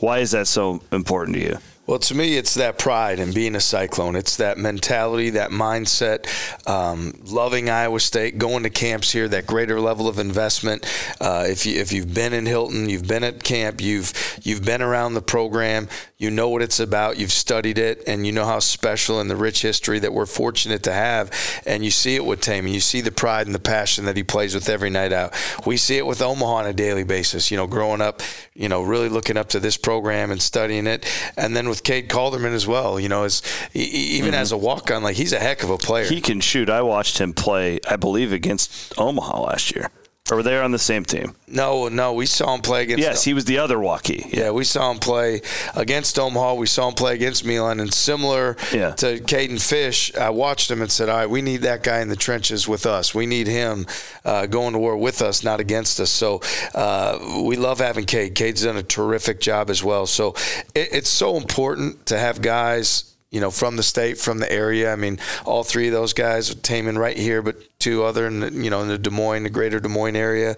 [0.00, 1.58] why is that so important to you?
[1.84, 4.14] Well, to me, it's that pride and being a Cyclone.
[4.14, 6.28] It's that mentality, that mindset,
[6.68, 10.86] um, loving Iowa State, going to camps here, that greater level of investment.
[11.20, 14.12] Uh, if you if you've been in Hilton, you've been at camp, you've
[14.44, 18.30] you've been around the program, you know what it's about, you've studied it, and you
[18.30, 21.32] know how special and the rich history that we're fortunate to have.
[21.66, 22.72] And you see it with Tamin.
[22.72, 25.34] You see the pride and the passion that he plays with every night out.
[25.66, 27.50] We see it with Omaha on a daily basis.
[27.50, 28.22] You know, growing up,
[28.54, 31.04] you know, really looking up to this program and studying it,
[31.36, 33.00] and then with Cade Kelderman as well.
[33.00, 34.34] You know, as even mm-hmm.
[34.34, 36.04] as a walk on, like he's a heck of a player.
[36.04, 36.68] He can shoot.
[36.68, 39.90] I watched him play, I believe, against Omaha last year.
[40.30, 41.34] Or were they on the same team?
[41.48, 42.12] No, no.
[42.12, 43.02] We saw him play against.
[43.02, 44.32] Yes, he was the other Waukee.
[44.32, 44.44] Yeah.
[44.44, 44.50] yeah.
[44.52, 45.42] we saw him play
[45.74, 46.54] against Omaha.
[46.54, 48.92] We saw him play against Milan, and similar yeah.
[48.92, 52.08] to Kayden Fish, I watched him and said, "All right, we need that guy in
[52.08, 53.12] the trenches with us.
[53.12, 53.86] We need him
[54.24, 56.40] uh, going to war with us, not against us." So
[56.72, 58.36] uh, we love having Cade.
[58.36, 60.06] Cade's done a terrific job as well.
[60.06, 60.36] So
[60.72, 64.92] it, it's so important to have guys you know, from the state, from the area.
[64.92, 68.52] I mean, all three of those guys, Tamin right here, but two other in the,
[68.52, 70.54] you know in the Des Moines, the greater Des Moines area.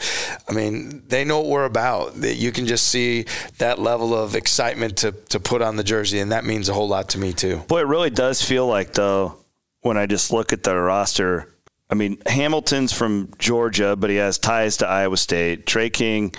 [0.49, 2.17] I mean, they know what we're about.
[2.17, 3.27] That you can just see
[3.59, 6.89] that level of excitement to to put on the jersey, and that means a whole
[6.89, 7.59] lot to me too.
[7.69, 9.39] Boy, it really does feel like though
[9.81, 11.49] when I just look at the roster.
[11.89, 15.67] I mean, Hamilton's from Georgia, but he has ties to Iowa State.
[15.67, 16.35] Tre King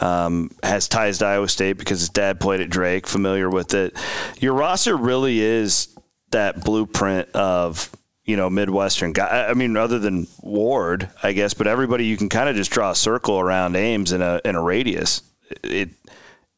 [0.00, 3.96] um, has ties to Iowa State because his dad played at Drake, familiar with it.
[4.38, 5.96] Your roster really is
[6.30, 7.90] that blueprint of
[8.24, 9.46] you know Midwestern guy.
[9.48, 12.90] I mean, other than Ward, I guess, but everybody you can kind of just draw
[12.90, 15.22] a circle around Ames in a in a radius.
[15.62, 15.90] It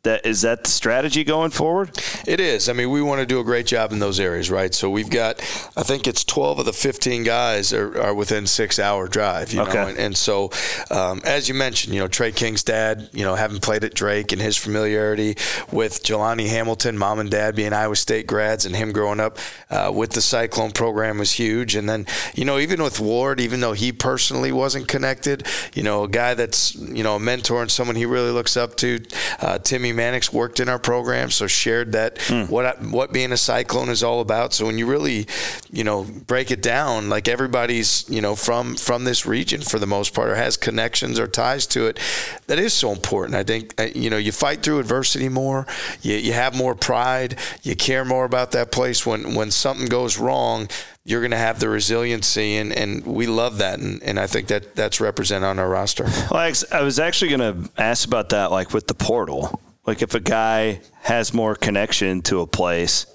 [0.04, 1.90] that is that the strategy going forward?
[2.26, 2.68] It is.
[2.68, 4.74] I mean, we want to do a great job in those areas, right?
[4.74, 5.40] So we've got,
[5.76, 9.60] I think it's 12 of the 15 guys are, are within six hour drive, you
[9.60, 9.74] okay.
[9.74, 10.50] know, and, and so
[10.90, 14.32] um, as you mentioned, you know, Tre King's dad, you know, having played at Drake
[14.32, 15.36] and his familiarity
[15.70, 19.38] with Jelani Hamilton, mom and dad being Iowa State grads, and him growing up
[19.70, 21.76] uh, with the Cyclone program was huge.
[21.76, 26.04] And then, you know, even with Ward, even though he personally wasn't connected, you know,
[26.04, 29.00] a guy that's you know a mentor and someone he really looks up to,
[29.40, 32.48] uh, Timmy Mannix worked in our program, so shared that mm.
[32.48, 34.52] what what being a cyclone is all about.
[34.52, 35.26] So when you really,
[35.70, 39.86] you know, break it down, like everybody's, you know, from from this region for the
[39.86, 41.98] most part, or has connections or ties to it,
[42.46, 43.34] that is so important.
[43.34, 45.66] I think uh, you know you fight through adversity more,
[46.02, 50.18] you, you have more pride, you care more about that place when when something goes
[50.18, 50.68] wrong
[51.04, 54.48] you're going to have the resiliency, and, and we love that, and, and I think
[54.48, 56.04] that that's represented on our roster.
[56.30, 59.60] Well, I was actually going to ask about that, like with the portal.
[59.84, 63.06] Like if a guy has more connection to a place,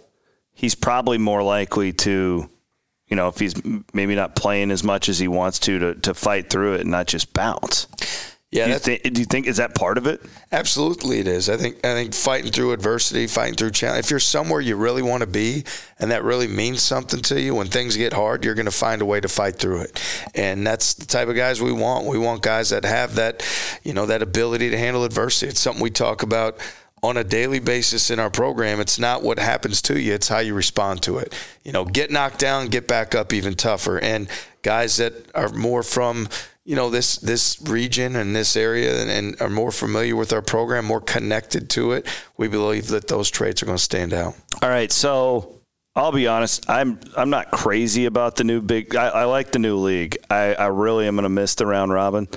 [0.53, 2.49] he's probably more likely to,
[3.07, 3.53] you know, if he's
[3.93, 6.91] maybe not playing as much as he wants to, to, to fight through it and
[6.91, 7.87] not just bounce.
[8.49, 10.21] Yeah, do you, thi- do you think is that part of it?
[10.53, 11.49] Absolutely, it is.
[11.49, 14.05] I think I think fighting through adversity, fighting through challenge.
[14.05, 15.65] If you're somewhere you really want to be,
[15.99, 19.01] and that really means something to you, when things get hard, you're going to find
[19.01, 20.01] a way to fight through it.
[20.33, 22.05] And that's the type of guys we want.
[22.05, 23.45] We want guys that have that,
[23.83, 25.49] you know, that ability to handle adversity.
[25.49, 26.57] It's something we talk about
[27.03, 28.79] on a daily basis in our program.
[28.79, 31.35] It's not what happens to you; it's how you respond to it.
[31.65, 33.99] You know, get knocked down, get back up even tougher.
[33.99, 34.29] And
[34.61, 36.29] guys that are more from
[36.67, 40.41] you know this this region and this area and, and, are more familiar with our
[40.41, 44.35] program, more connected to it, we believe that those traits are going to stand out.
[44.61, 45.61] All right, so
[45.95, 48.97] I'll be honest, I'm I'm not crazy about the new big.
[48.97, 50.17] I, I like the new league.
[50.29, 52.27] I, I really am going to miss the round robin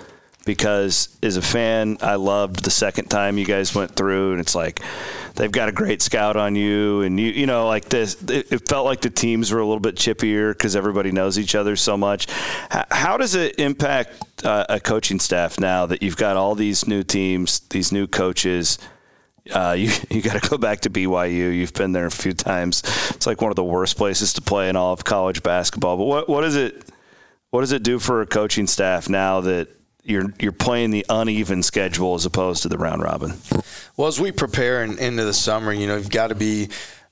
[0.44, 4.54] because as a fan, I loved the second time you guys went through, and it's
[4.54, 4.80] like
[5.34, 8.20] they've got a great scout on you, and you you know like this.
[8.22, 11.54] It, it felt like the teams were a little bit chippier because everybody knows each
[11.54, 12.26] other so much.
[12.70, 16.86] How, how does it impact uh, a coaching staff now that you've got all these
[16.86, 18.78] new teams, these new coaches?
[19.52, 21.54] Uh, you you got to go back to BYU.
[21.54, 22.82] You've been there a few times.
[23.10, 25.98] It's like one of the worst places to play in all of college basketball.
[25.98, 26.88] But what what is it?
[27.50, 31.62] What does it do for a coaching staff now that you're you're playing the uneven
[31.62, 33.34] schedule as opposed to the round robin?
[33.96, 36.70] Well, as we prepare in, into the summer, you know, you've got to be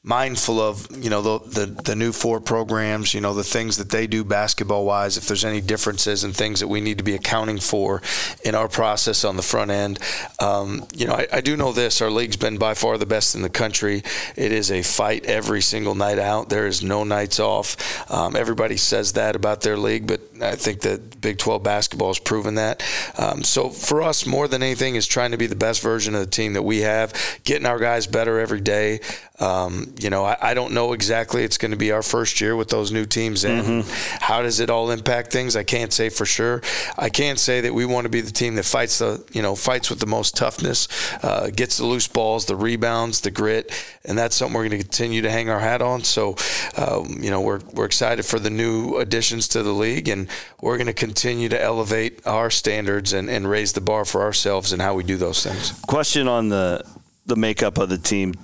[0.08, 3.90] mindful of you know the, the, the new four programs you know the things that
[3.90, 7.14] they do basketball wise if there's any differences and things that we need to be
[7.14, 8.00] accounting for
[8.42, 9.98] in our process on the front end.
[10.40, 13.34] Um, you know I, I, do know this our league's been by far the best
[13.34, 14.02] in the country.
[14.34, 16.48] It is a fight every single night out.
[16.48, 17.76] There is no nights off.
[18.10, 22.18] Um, everybody says that about their league but I think that Big 12 basketball has
[22.18, 22.82] proven that.
[23.18, 26.20] Um, so for us more than anything is trying to be the best version of
[26.20, 27.12] the team that we have
[27.44, 29.00] getting our guys better every day.
[29.40, 31.42] Um, you know, I, I, don't know exactly.
[31.42, 33.64] It's going to be our first year with those new teams in.
[33.64, 34.18] Mm-hmm.
[34.20, 35.56] How does it all impact things?
[35.56, 36.62] I can't say for sure.
[36.96, 39.56] I can't say that we want to be the team that fights the, you know,
[39.56, 40.88] fights with the most toughness,
[41.24, 43.72] uh, gets the loose balls, the rebounds, the grit,
[44.04, 46.04] and that's something we're going to continue to hang our hat on.
[46.04, 46.36] So,
[46.76, 50.28] um, you know, we're we're excited for the new additions to the league, and
[50.60, 54.72] we're going to continue to elevate our standards and, and raise the bar for ourselves
[54.72, 55.72] and how we do those things.
[55.86, 56.84] Question on the
[57.26, 58.34] the makeup of the team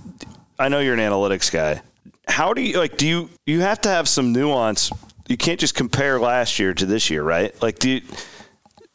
[0.58, 1.82] I know you're an analytics guy.
[2.26, 2.96] How do you like?
[2.96, 4.90] Do you you have to have some nuance?
[5.28, 7.60] You can't just compare last year to this year, right?
[7.62, 8.02] Like, do you,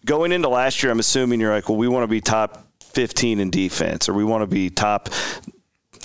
[0.05, 3.39] going into last year, I'm assuming you're like, well, we want to be top 15
[3.39, 5.09] in defense, or we want to be top,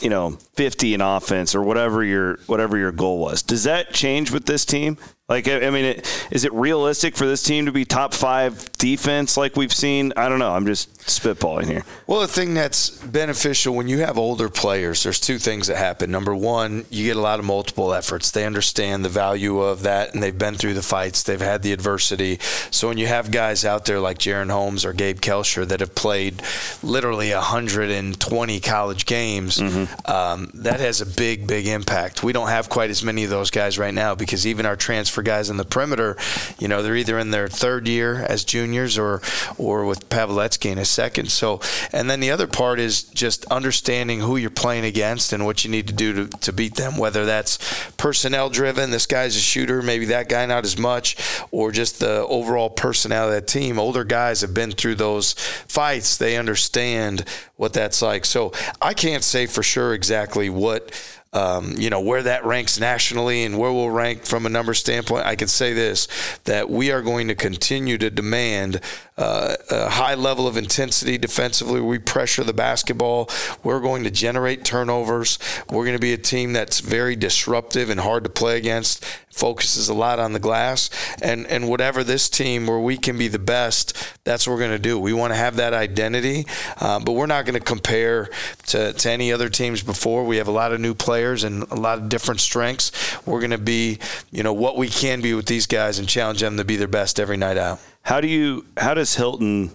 [0.01, 3.43] you know, 50 in offense, or whatever your whatever your goal was.
[3.43, 4.99] Does that change with this team?
[5.27, 9.39] Like, I mean, it, is it realistic for this team to be top five defense
[9.39, 10.13] like we've seen?
[10.19, 10.53] I don't know.
[10.53, 11.83] I'm just spitballing here.
[12.07, 16.11] Well, the thing that's beneficial when you have older players, there's two things that happen.
[16.11, 18.33] Number one, you get a lot of multiple efforts.
[18.33, 21.23] They understand the value of that, and they've been through the fights.
[21.23, 22.39] They've had the adversity.
[22.71, 25.95] So when you have guys out there like Jaren Holmes or Gabe Kalscheur that have
[25.95, 26.43] played
[26.83, 30.11] literally 120 college games, mm-hmm.
[30.11, 32.23] um, that has a big, big impact.
[32.23, 35.14] We don't have quite as many of those guys right now because even our transfer
[35.23, 36.17] guys in the perimeter,
[36.59, 39.21] you know, they're either in their third year as juniors or
[39.59, 41.31] or with Paveletzke in his second.
[41.31, 41.61] So,
[41.93, 45.71] and then the other part is just understanding who you're playing against and what you
[45.71, 47.59] need to do to, to beat them, whether that's
[47.97, 51.17] personnel driven, this guy's a shooter, maybe that guy not as much,
[51.51, 53.79] or just the overall personality of that team.
[53.79, 55.35] Older guys have been through those
[55.69, 56.17] fights.
[56.17, 57.25] They understand
[57.57, 58.25] what that's like.
[58.25, 60.91] So I can't say for sure exactly what
[61.35, 65.27] um, you know, where that ranks nationally and where we'll rank from a number standpoint,
[65.27, 66.07] I can say this
[66.45, 68.81] that we are going to continue to demand
[69.17, 71.81] uh, a high level of intensity defensively.
[71.81, 73.31] We pressure the basketball.
[73.63, 75.39] We're going to generate turnovers.
[75.71, 79.05] We're going to be a team that's very disruptive and hard to play against.
[79.31, 83.27] Focuses a lot on the glass, and and whatever this team where we can be
[83.27, 84.97] the best, that's what we're going to do.
[84.97, 86.47] We want to have that identity,
[86.79, 88.31] uh, but we're not going to compare
[88.67, 90.25] to, to any other teams before.
[90.25, 92.93] We have a lot of new players and a lot of different strengths.
[93.27, 93.99] We're going to be,
[94.31, 96.87] you know, what we can be with these guys and challenge them to be their
[96.87, 97.81] best every night out.
[98.05, 98.67] How do you?
[98.77, 99.71] How does Hilton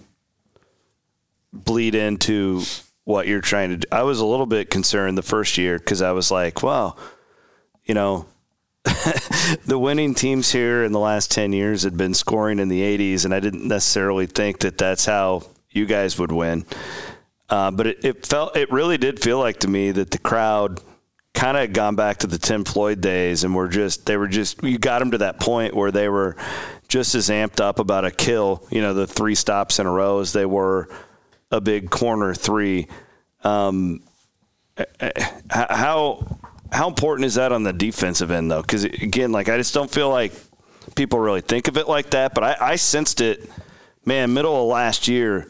[1.52, 2.62] bleed into
[3.04, 3.88] what you're trying to do?
[3.90, 6.96] I was a little bit concerned the first year because I was like, well,
[7.84, 8.26] you know,
[9.66, 13.24] the winning teams here in the last 10 years had been scoring in the 80s,
[13.24, 16.64] and I didn't necessarily think that that's how you guys would win.
[17.48, 20.80] Uh, but it, it, felt, it really did feel like to me that the crowd
[21.34, 24.62] kind of gone back to the Tim Floyd days, and were just they were just
[24.62, 26.36] you got them to that point where they were
[26.88, 30.20] just as amped up about a kill, you know, the three stops in a row
[30.20, 30.88] as they were
[31.50, 32.88] a big corner three.
[33.42, 34.02] Um,
[35.50, 36.38] how
[36.72, 38.62] how important is that on the defensive end though?
[38.62, 40.32] Because again, like I just don't feel like
[40.94, 42.34] people really think of it like that.
[42.34, 43.48] But I, I sensed it,
[44.04, 45.48] man, middle of last year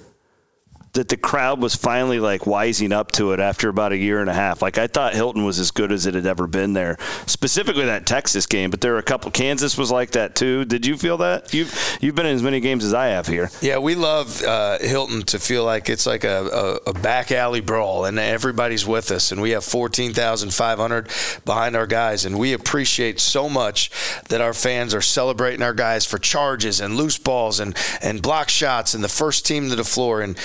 [0.92, 4.28] that the crowd was finally like wising up to it after about a year and
[4.28, 4.60] a half.
[4.60, 8.06] Like I thought Hilton was as good as it had ever been there, specifically that
[8.06, 8.70] Texas game.
[8.70, 9.30] But there were a couple.
[9.30, 10.64] Kansas was like that too.
[10.64, 11.54] Did you feel that?
[11.54, 13.50] You've you've been in as many games as I have here.
[13.60, 17.60] Yeah, we love uh, Hilton to feel like it's like a, a, a, back alley
[17.60, 21.08] brawl, and everybody's with us, and we have fourteen thousand five hundred
[21.44, 23.90] behind our guys, and we appreciate so much
[24.28, 28.48] that our fans are celebrating our guys for charges and loose balls and and block
[28.48, 30.36] shots and the first team to the floor and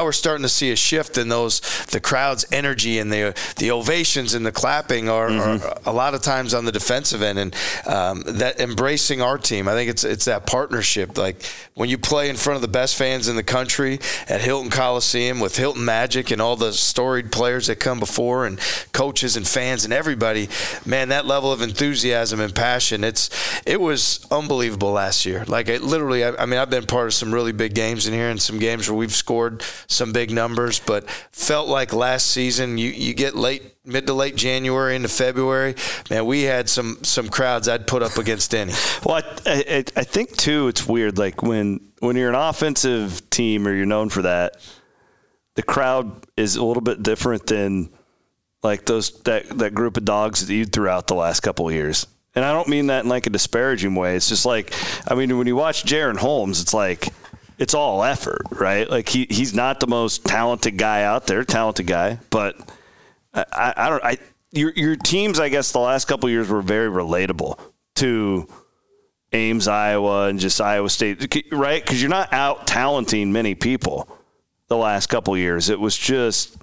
[0.00, 4.34] we're starting to see a shift in those the crowd's energy and the the ovations
[4.34, 5.66] and the clapping are, mm-hmm.
[5.66, 7.54] are a lot of times on the defensive end and
[7.86, 9.68] um, that embracing our team.
[9.68, 11.18] I think it's it's that partnership.
[11.18, 14.70] Like when you play in front of the best fans in the country at Hilton
[14.70, 18.58] Coliseum with Hilton Magic and all the storied players that come before and
[18.92, 20.48] coaches and fans and everybody,
[20.86, 23.30] man, that level of enthusiasm and passion, it's
[23.66, 25.44] it was unbelievable last year.
[25.46, 28.14] Like it literally, I, I mean, I've been part of some really big games in
[28.14, 32.78] here and some games where we've scored some big numbers, but felt like last season
[32.78, 35.74] you, you get late mid to late January into February,
[36.10, 38.72] man, we had some some crowds I'd put up against any.
[39.04, 39.16] Well,
[39.46, 41.18] I, I, I think too, it's weird.
[41.18, 44.56] Like when when you're an offensive team or you're known for that,
[45.54, 47.90] the crowd is a little bit different than
[48.62, 51.74] like those that that group of dogs that you threw out the last couple of
[51.74, 52.06] years.
[52.34, 54.16] And I don't mean that in like a disparaging way.
[54.16, 54.72] It's just like
[55.08, 57.08] I mean when you watch Jaren Holmes, it's like
[57.62, 58.90] it's all effort, right?
[58.90, 62.56] Like he he's not the most talented guy out there, talented guy, but
[63.32, 64.18] I, I don't I
[64.50, 67.60] your your teams I guess the last couple years were very relatable
[67.96, 68.48] to
[69.32, 71.80] Ames, Iowa, and just Iowa State, right?
[71.80, 74.08] Because you're not out talenting many people
[74.66, 75.70] the last couple years.
[75.70, 76.56] It was just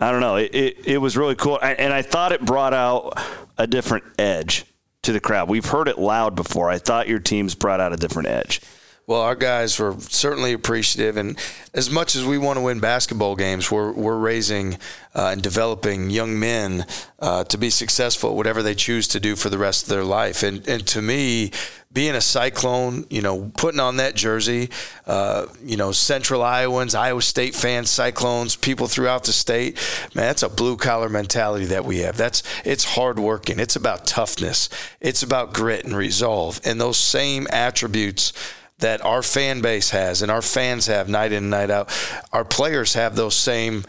[0.00, 0.36] I don't know.
[0.36, 3.20] It, it, it was really cool, and I thought it brought out
[3.58, 4.64] a different edge
[5.02, 5.50] to the crowd.
[5.50, 6.70] We've heard it loud before.
[6.70, 8.62] I thought your teams brought out a different edge.
[9.10, 11.36] Well, our guys were certainly appreciative, and
[11.74, 14.74] as much as we want to win basketball games, we're we're raising
[15.16, 16.86] uh, and developing young men
[17.18, 20.04] uh, to be successful, at whatever they choose to do for the rest of their
[20.04, 20.44] life.
[20.44, 21.50] And and to me,
[21.92, 24.70] being a Cyclone, you know, putting on that jersey,
[25.08, 29.76] uh, you know, Central Iowans, Iowa State fans, Cyclones, people throughout the state,
[30.14, 32.16] man, that's a blue collar mentality that we have.
[32.16, 33.58] That's it's hard working.
[33.58, 34.68] It's about toughness.
[35.00, 38.32] It's about grit and resolve, and those same attributes
[38.80, 41.90] that our fan base has and our fans have night in and night out.
[42.32, 43.84] Our players have those same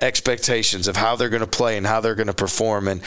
[0.00, 2.88] expectations of how they're going to play and how they're going to perform.
[2.88, 3.02] And,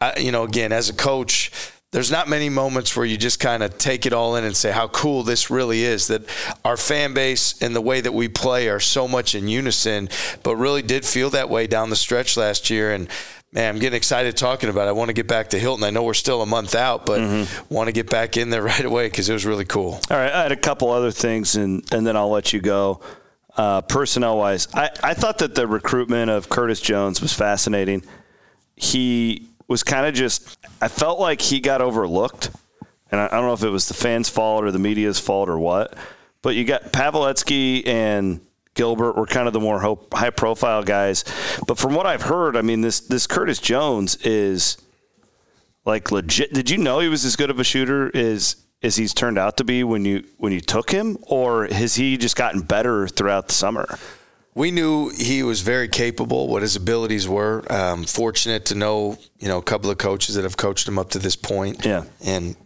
[0.00, 1.50] uh, you know, again, as a coach,
[1.92, 4.70] there's not many moments where you just kind of take it all in and say
[4.70, 6.22] how cool this really is that
[6.64, 10.08] our fan base and the way that we play are so much in unison,
[10.42, 12.92] but really did feel that way down the stretch last year.
[12.92, 13.08] And,
[13.52, 14.90] man, I'm getting excited talking about it.
[14.90, 15.84] I want to get back to Hilton.
[15.84, 17.74] I know we're still a month out, but mm-hmm.
[17.74, 20.00] want to get back in there right away because it was really cool.
[20.10, 23.00] All right, I had a couple other things, and and then I'll let you go.
[23.56, 28.04] Uh, personnel wise, I, I thought that the recruitment of Curtis Jones was fascinating.
[28.74, 32.50] He was kind of just, I felt like he got overlooked.
[33.10, 35.48] And I, I don't know if it was the fans' fault or the media's fault
[35.48, 35.96] or what.
[36.42, 38.40] But you got Paveletzke and
[38.76, 39.80] Gilbert were kind of the more
[40.12, 41.24] high profile guys.
[41.66, 44.78] But from what I've heard, I mean, this this Curtis Jones is
[45.84, 46.52] like legit.
[46.52, 49.56] Did you know he was as good of a shooter as as he's turned out
[49.56, 53.48] to be when you when you took him, or has he just gotten better throughout
[53.48, 53.98] the summer?
[54.54, 57.62] We knew he was very capable, what his abilities were.
[57.70, 61.10] Um, fortunate to know, you know, a couple of coaches that have coached him up
[61.10, 61.84] to this point.
[61.84, 62.04] Yeah.
[62.24, 62.56] And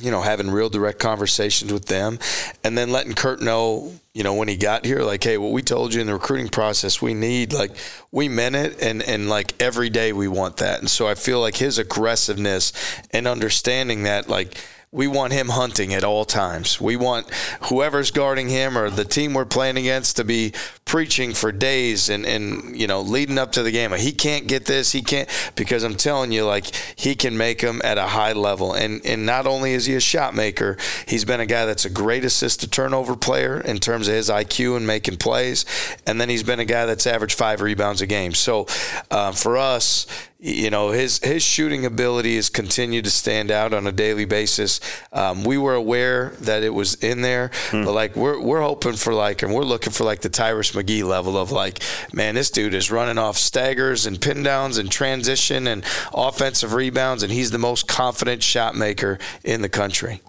[0.00, 2.18] you know, having real direct conversations with them
[2.64, 5.62] and then letting Kurt know, you know, when he got here, like, hey, what we
[5.62, 7.70] told you in the recruiting process, we need, like,
[8.10, 8.82] we meant it.
[8.82, 10.80] And, and like, every day we want that.
[10.80, 12.72] And so I feel like his aggressiveness
[13.12, 14.56] and understanding that, like,
[14.92, 16.80] we want him hunting at all times.
[16.80, 17.32] We want
[17.68, 20.52] whoever's guarding him or the team we're playing against to be
[20.84, 23.92] preaching for days and, and you know leading up to the game.
[23.92, 27.80] He can't get this, he can't because I'm telling you, like he can make them
[27.84, 28.72] at a high level.
[28.72, 30.76] And and not only is he a shot maker,
[31.06, 34.28] he's been a guy that's a great assist to turnover player in terms of his
[34.28, 35.64] IQ and making plays.
[36.04, 38.34] And then he's been a guy that's averaged five rebounds a game.
[38.34, 38.66] So
[39.08, 40.06] uh, for us,
[40.40, 44.80] you know his his shooting ability has continued to stand out on a daily basis.
[45.12, 47.84] Um, we were aware that it was in there, hmm.
[47.84, 51.04] but like we're we're hoping for like and we're looking for like the Tyrus McGee
[51.04, 51.82] level of like,
[52.12, 55.84] man, this dude is running off staggers and pin downs and transition and
[56.14, 60.22] offensive rebounds, and he's the most confident shot maker in the country.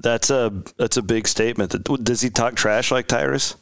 [0.00, 1.74] That's a that's a big statement.
[2.04, 3.56] Does he talk trash like Tyrus?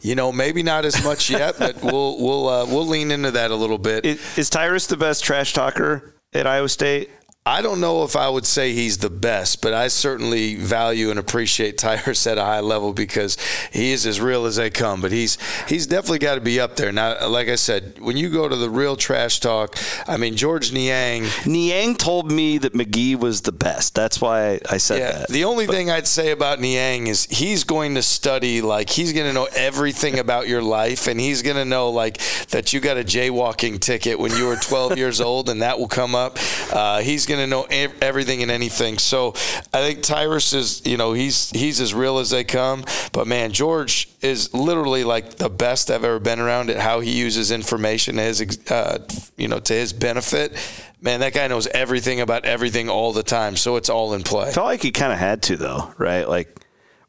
[0.00, 3.50] You know, maybe not as much yet, but we'll we'll uh, we'll lean into that
[3.50, 4.04] a little bit.
[4.04, 7.10] Is, is Tyrus the best trash talker at Iowa State?
[7.46, 11.18] I don't know if I would say he's the best, but I certainly value and
[11.18, 13.38] appreciate Tyrus at a high level because
[13.72, 15.00] he is as real as they come.
[15.00, 16.92] But he's he's definitely got to be up there.
[16.92, 19.76] Now, like I said, when you go to the real trash talk,
[20.06, 21.24] I mean George Niang.
[21.46, 23.94] Niang told me that McGee was the best.
[23.94, 25.28] That's why I said Yeah, that.
[25.30, 29.26] the only thing I'd say about Niang is he's going to study like he's going
[29.26, 32.18] to know everything about your life, and he's going to know like
[32.50, 35.88] that you got a jaywalking ticket when you were 12 years old, and that will
[35.88, 36.36] come up.
[36.70, 37.66] Uh, he's going to know
[38.02, 38.98] everything and anything.
[38.98, 39.30] So
[39.72, 42.84] I think Tyrus is, you know, he's he's as real as they come.
[43.12, 47.12] But man, George is literally like the best I've ever been around at how he
[47.12, 49.06] uses information to his, uh,
[49.36, 50.56] you know, to his benefit.
[51.00, 53.56] Man, that guy knows everything about everything all the time.
[53.56, 54.48] So it's all in play.
[54.48, 56.28] I felt like he kind of had to, though, right?
[56.28, 56.60] Like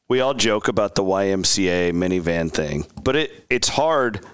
[0.07, 4.25] we all joke about the YMCA minivan thing, but it it's hard.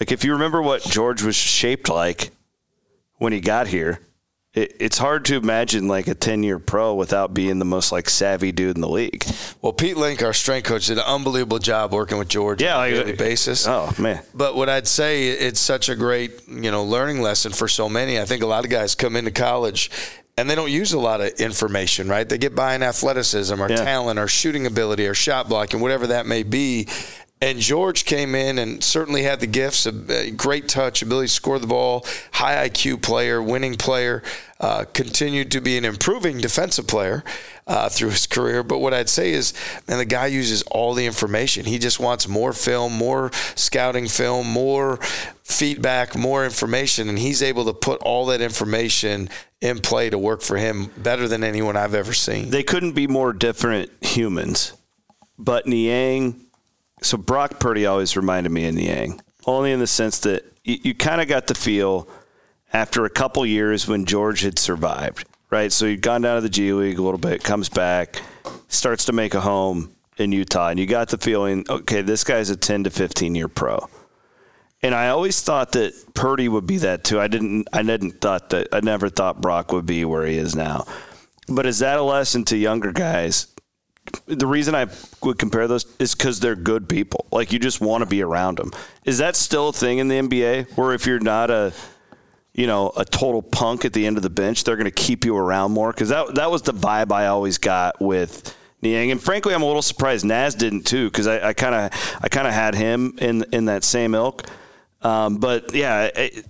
[0.00, 2.30] Like if you remember what George was shaped like
[3.16, 4.00] when he got here,
[4.62, 8.08] it, it's hard to imagine like a ten year pro without being the most like
[8.08, 9.24] savvy dude in the league.
[9.62, 12.88] Well, Pete Link, our strength coach, did an unbelievable job working with George Yeah, on
[12.88, 13.66] a daily basis.
[13.66, 17.68] Oh man, But what I'd say, it's such a great, you know, learning lesson for
[17.68, 18.18] so many.
[18.20, 19.90] I think a lot of guys come into college
[20.36, 22.28] and they don't use a lot of information, right?
[22.28, 23.76] They get by in athleticism or Yeah.
[23.84, 26.86] talent or shooting ability or shot blocking, whatever that may be.
[27.40, 31.60] And George came in and certainly had the gifts, a great touch, ability to score
[31.60, 34.24] the ball, high IQ player, winning player,
[34.60, 37.22] uh, continued to be an improving defensive player
[37.68, 38.64] uh, through his career.
[38.64, 39.54] But what I'd say is,
[39.86, 41.64] man, the guy uses all the information.
[41.64, 44.96] He just wants more film, more scouting film, more
[45.44, 49.30] feedback, more information, and he's able to put all that information
[49.60, 52.50] in play to work for him better than anyone I've ever seen.
[52.50, 54.72] they couldn't be more different humans.
[55.38, 56.47] But Niang,
[57.02, 60.94] so Brock Purdy always reminded me of Niang, only in the sense that you, you
[60.94, 62.08] kind of got the feel
[62.72, 65.72] after a couple years when George had survived, right?
[65.72, 68.20] So he'd gone down to the G League a little bit, comes back,
[68.68, 72.50] starts to make a home in Utah, and you got the feeling, okay, this guy's
[72.50, 73.88] a 10 to 15 year pro.
[74.82, 77.18] And I always thought that Purdy would be that too.
[77.20, 77.66] I didn't.
[77.72, 78.68] I didn't thought that.
[78.72, 80.86] I never thought Brock would be where he is now.
[81.48, 83.48] But is that a lesson to younger guys?
[84.26, 84.86] The reason I
[85.22, 87.26] would compare those is because they're good people.
[87.32, 88.72] Like you just want to be around them.
[89.04, 90.76] Is that still a thing in the NBA?
[90.76, 91.72] Where if you're not a,
[92.54, 95.24] you know, a total punk at the end of the bench, they're going to keep
[95.24, 95.92] you around more?
[95.92, 99.10] Because that that was the vibe I always got with Niang.
[99.10, 102.46] And frankly, I'm a little surprised Naz didn't too, because I kind of I kind
[102.46, 104.46] of had him in in that same ilk.
[105.02, 106.44] Um, but yeah, it,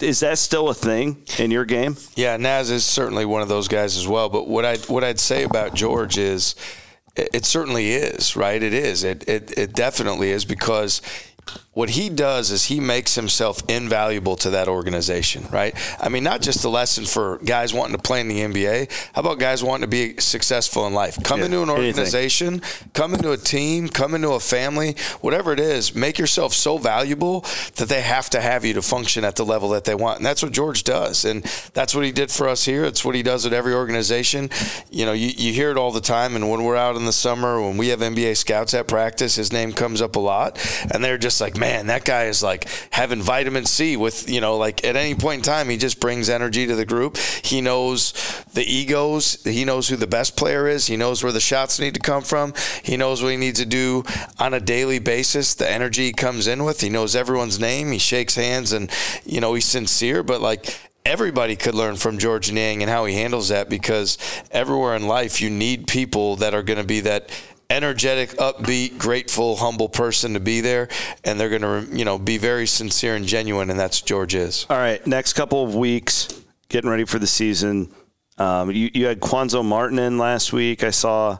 [0.00, 1.96] is that still a thing in your game?
[2.14, 4.28] Yeah, Naz is certainly one of those guys as well.
[4.28, 6.54] But what I what I'd say about George is,
[7.18, 8.62] it, certainly is right.
[8.62, 9.04] It is.
[9.04, 11.02] It, it it definitely is because
[11.78, 15.76] what he does is he makes himself invaluable to that organization, right?
[16.00, 18.90] I mean, not just a lesson for guys wanting to play in the NBA.
[19.14, 21.22] How about guys wanting to be successful in life?
[21.22, 21.86] Come Yeah, into an anything.
[21.86, 22.62] organization,
[22.94, 27.42] come into a team, come into a family, whatever it is, make yourself so valuable
[27.76, 30.16] that they have to have you to function at the level that they want.
[30.18, 31.24] And that's what George does.
[31.24, 32.86] And that's what he did for us here.
[32.86, 34.50] It's what he does at every organization.
[34.90, 36.34] You know, you, you hear it all the time.
[36.34, 39.52] And when we're out in the summer, when we have NBA scouts at practice, his
[39.52, 40.58] name comes up a lot.
[40.92, 44.56] And they're just like, man, that guy is like having vitamin C with, you know,
[44.56, 47.16] like at any point in time, he just brings energy to the group.
[47.16, 48.12] He knows
[48.54, 49.42] the egos.
[49.44, 50.86] He knows who the best player is.
[50.86, 52.54] He knows where the shots need to come from.
[52.82, 54.04] He knows what he needs to do
[54.38, 55.54] on a daily basis.
[55.54, 56.80] The energy he comes in with.
[56.80, 57.92] He knows everyone's name.
[57.92, 58.90] He shakes hands and,
[59.24, 63.14] you know, he's sincere, but like, Everybody could learn from George Niang and how he
[63.14, 64.18] handles that because
[64.50, 67.30] everywhere in life you need people that are going to be that
[67.70, 70.88] energetic, upbeat, grateful, humble person to be there,
[71.24, 74.66] and they're going to, you know, be very sincere and genuine, and that's George is.
[74.70, 76.28] All right, next couple of weeks,
[76.68, 77.92] getting ready for the season.
[78.38, 80.82] Um, you, you had Quanzo Martin in last week.
[80.82, 81.38] I saw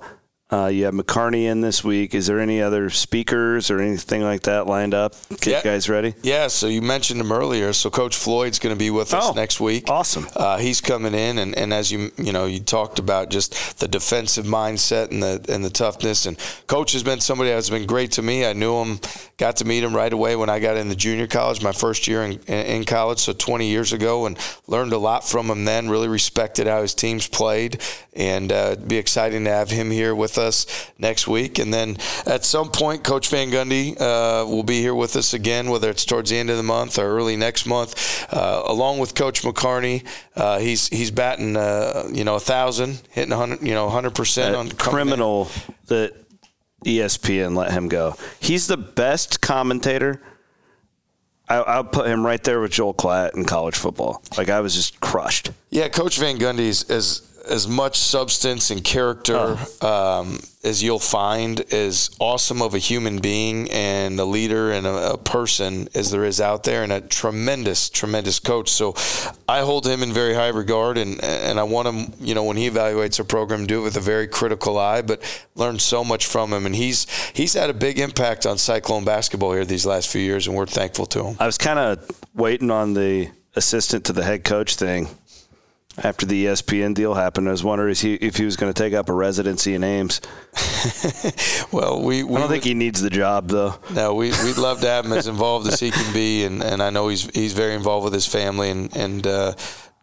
[0.50, 2.14] uh, you have McCarney in this week.
[2.14, 5.14] Is there any other speakers or anything like that lined up?
[5.40, 5.62] Get Yeah.
[5.62, 6.14] guys ready.
[6.22, 7.74] Yeah, so you mentioned him earlier.
[7.74, 9.90] So Coach Floyd's going to be with us Oh, next week.
[9.90, 10.26] awesome.
[10.34, 13.88] Uh, he's coming in, and, and as you you know, you talked about just the
[13.88, 16.24] defensive mindset and the and the toughness.
[16.24, 18.46] And Coach has been somebody that's been great to me.
[18.46, 19.00] I knew him,
[19.36, 22.22] got to meet him right away when I got into junior college, my first year
[22.22, 25.66] in, in college, so 20 years ago, and learned a lot from him.
[25.66, 27.82] Then really respected how his teams played,
[28.14, 31.58] and uh, it'd be exciting to have him here with us next week.
[31.58, 35.70] And then at some point, Coach Van Gundy uh, will be here with us again,
[35.70, 39.14] whether it's towards the end of the month or early next month, uh, along with
[39.14, 40.06] Coach McCarney.
[40.36, 44.54] Uh, he's he's batting, uh, you know, a thousand, hitting hundred, you know, hundred percent
[44.54, 45.06] on coming in.
[45.08, 45.50] criminal
[45.86, 46.14] that
[46.84, 48.14] ESPN let him go.
[48.40, 50.22] He's the best commentator.
[51.48, 54.22] I, I'll put him right there with Joel Klatt in college football.
[54.36, 55.50] Like I was just crushed.
[55.70, 62.10] Yeah, Coach Van Gundy is as much substance and character um, as you'll find, as
[62.18, 66.40] awesome of a human being and a leader and a, a person as there is
[66.40, 68.68] out there, and a tremendous, tremendous coach.
[68.68, 68.94] So
[69.48, 72.56] I hold him in very high regard, and and I want him, you know, when
[72.56, 75.22] he evaluates a program, do it with a very critical eye, but
[75.54, 79.52] learn so much from him, and he's he's had a big impact on Cyclone basketball
[79.52, 81.36] here these last few years, and we're thankful to him.
[81.38, 85.08] I was kind of waiting on the assistant to the head coach thing
[86.04, 87.48] after the ESPN deal happened.
[87.48, 89.82] I was wondering if he, if he was going to take up a residency in
[89.84, 90.20] Ames.
[91.72, 93.74] Well, we, we I don't would- think he needs the job though.
[93.92, 96.82] No, we, we'd love to have him as involved as he can be, and, and
[96.82, 99.52] I know he's he's very involved with his family and and uh,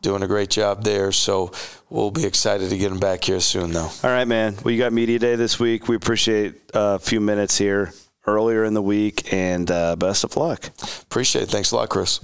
[0.01, 1.11] doing a great job there.
[1.11, 1.51] So
[1.89, 3.89] we'll be excited to get him back here soon, though.
[4.03, 4.55] All right, man.
[4.63, 5.87] Well, you got media day this week.
[5.87, 7.91] We appreciate uh, a few minutes here
[8.27, 10.69] earlier in the week, and uh, best of luck.
[11.03, 11.49] Appreciate it.
[11.49, 12.19] Thanks a lot, Chris.